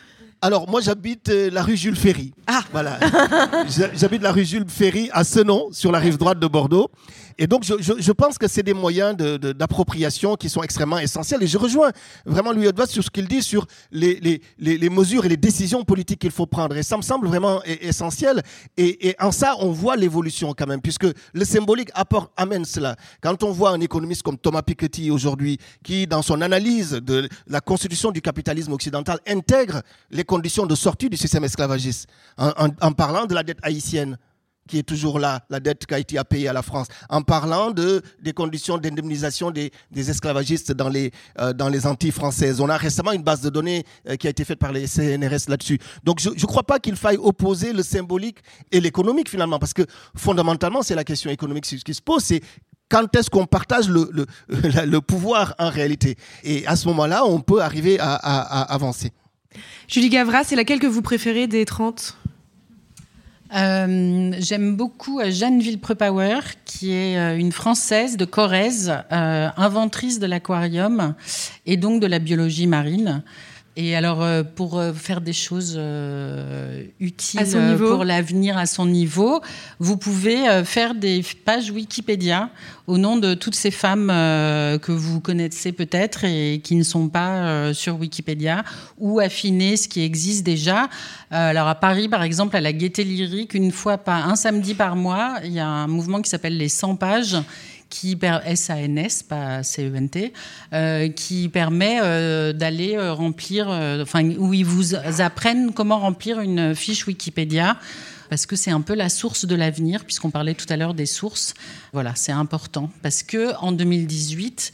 [0.45, 2.34] Alors, moi, j'habite euh, la rue Jules Ferry.
[2.47, 2.99] Ah Voilà.
[3.95, 6.90] j'habite la rue Jules Ferry à Senon, sur la rive droite de Bordeaux.
[7.39, 11.43] Et donc, je, je, pense que c'est des moyens d'appropriation qui sont extrêmement essentiels.
[11.43, 11.91] Et je rejoins
[12.24, 14.41] vraiment Louis Odvat sur ce qu'il dit sur les, les,
[14.78, 16.76] les, mesures et les décisions politiques qu'il faut prendre.
[16.76, 18.43] Et ça me semble vraiment essentiel.
[18.76, 22.97] Et, en ça, on voit l'évolution quand même, puisque le symbolique apporte, amène cela.
[23.20, 27.61] Quand on voit un économiste comme Thomas Piketty aujourd'hui, qui, dans son analyse de la
[27.61, 33.35] constitution du capitalisme occidental, intègre les conditions de sortie du système esclavagiste, en parlant de
[33.35, 34.16] la dette haïtienne,
[34.68, 38.02] qui est toujours là, la dette qu'Haïti a payée à la France, en parlant de,
[38.22, 42.60] des conditions d'indemnisation des, des, esclavagistes dans les, euh, dans les Antilles françaises.
[42.60, 45.48] On a récemment une base de données euh, qui a été faite par les CNRS
[45.48, 45.78] là-dessus.
[46.02, 48.38] Donc je ne crois pas qu'il faille opposer le symbolique
[48.72, 49.82] et l'économique finalement, parce que
[50.16, 52.40] fondamentalement, c'est la question économique qui se pose, c'est
[52.88, 54.26] quand est-ce qu'on partage le, le,
[54.86, 56.16] le, pouvoir en réalité?
[56.42, 59.10] Et à ce moment-là, on peut arriver à, à, à avancer.
[59.88, 62.16] Julie Gavras, c'est laquelle que vous préférez des 30
[63.55, 70.26] euh, J'aime beaucoup euh, Jeanne Villepreux-Power, qui est euh, une Française de Corrèze, inventrice de
[70.26, 71.14] l'aquarium
[71.66, 73.22] et donc de la biologie marine.
[73.77, 77.41] Et alors, euh, pour euh, faire des choses euh, utiles
[77.77, 79.41] pour l'avenir à son niveau,
[79.81, 82.51] vous pouvez faire des pages Wikipédia
[82.87, 87.72] au nom de toutes ces femmes que vous connaissez peut-être et qui ne sont pas
[87.72, 88.62] sur Wikipédia,
[88.99, 90.89] ou affiner ce qui existe déjà.
[91.31, 94.97] alors, à Paris, par exemple, à la Gaîté Lyrique, une fois par un samedi par
[94.97, 97.37] mois, il y a un mouvement qui s'appelle les 100 pages
[97.95, 98.18] qui
[98.57, 100.32] SANS, pas CENT,
[100.72, 106.74] euh, qui permet euh, d'aller euh, remplir, enfin où ils vous apprennent comment remplir une
[106.74, 107.76] fiche Wikipédia
[108.30, 111.07] parce que c'est un peu la source de l'avenir, puisqu'on parlait tout à l'heure des
[111.07, 111.55] sources.
[111.92, 112.90] Voilà, c'est important.
[113.03, 114.72] Parce que en 2018,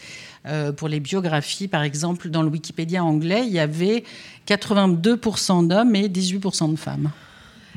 [0.77, 4.05] pour les biographies, par exemple, dans le Wikipédia anglais, il y avait
[4.49, 7.11] 82% d'hommes et 18% de femmes.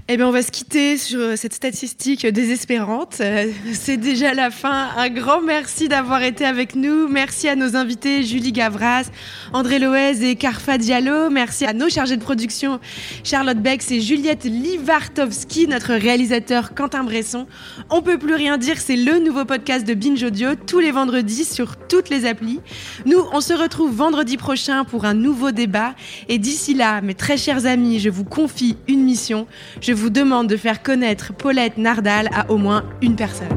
[0.09, 3.19] Eh bien, on va se quitter sur euh, cette statistique désespérante.
[3.21, 4.89] Euh, c'est déjà la fin.
[4.97, 7.07] Un grand merci d'avoir été avec nous.
[7.07, 9.05] Merci à nos invités Julie Gavras,
[9.53, 11.29] André Loez et Carfa Diallo.
[11.29, 12.81] Merci à nos chargés de production
[13.23, 17.47] Charlotte Bex et Juliette Livartowski, notre réalisateur Quentin Bresson.
[17.89, 21.45] On peut plus rien dire, c'est le nouveau podcast de Binge Audio tous les vendredis
[21.45, 22.59] sur toutes les applis.
[23.05, 25.95] Nous, on se retrouve vendredi prochain pour un nouveau débat.
[26.27, 29.47] Et d'ici là, mes très chers amis, je vous confie une mission.
[29.93, 33.47] Vous demande de faire connaître Paulette Nardal à au moins une personne.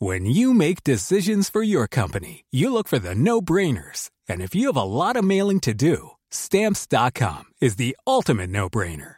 [0.00, 4.10] When you make decisions for your company, you look for the no-brainers.
[4.28, 9.17] And if you have a lot of mailing to do, stamps.com is the ultimate no-brainer.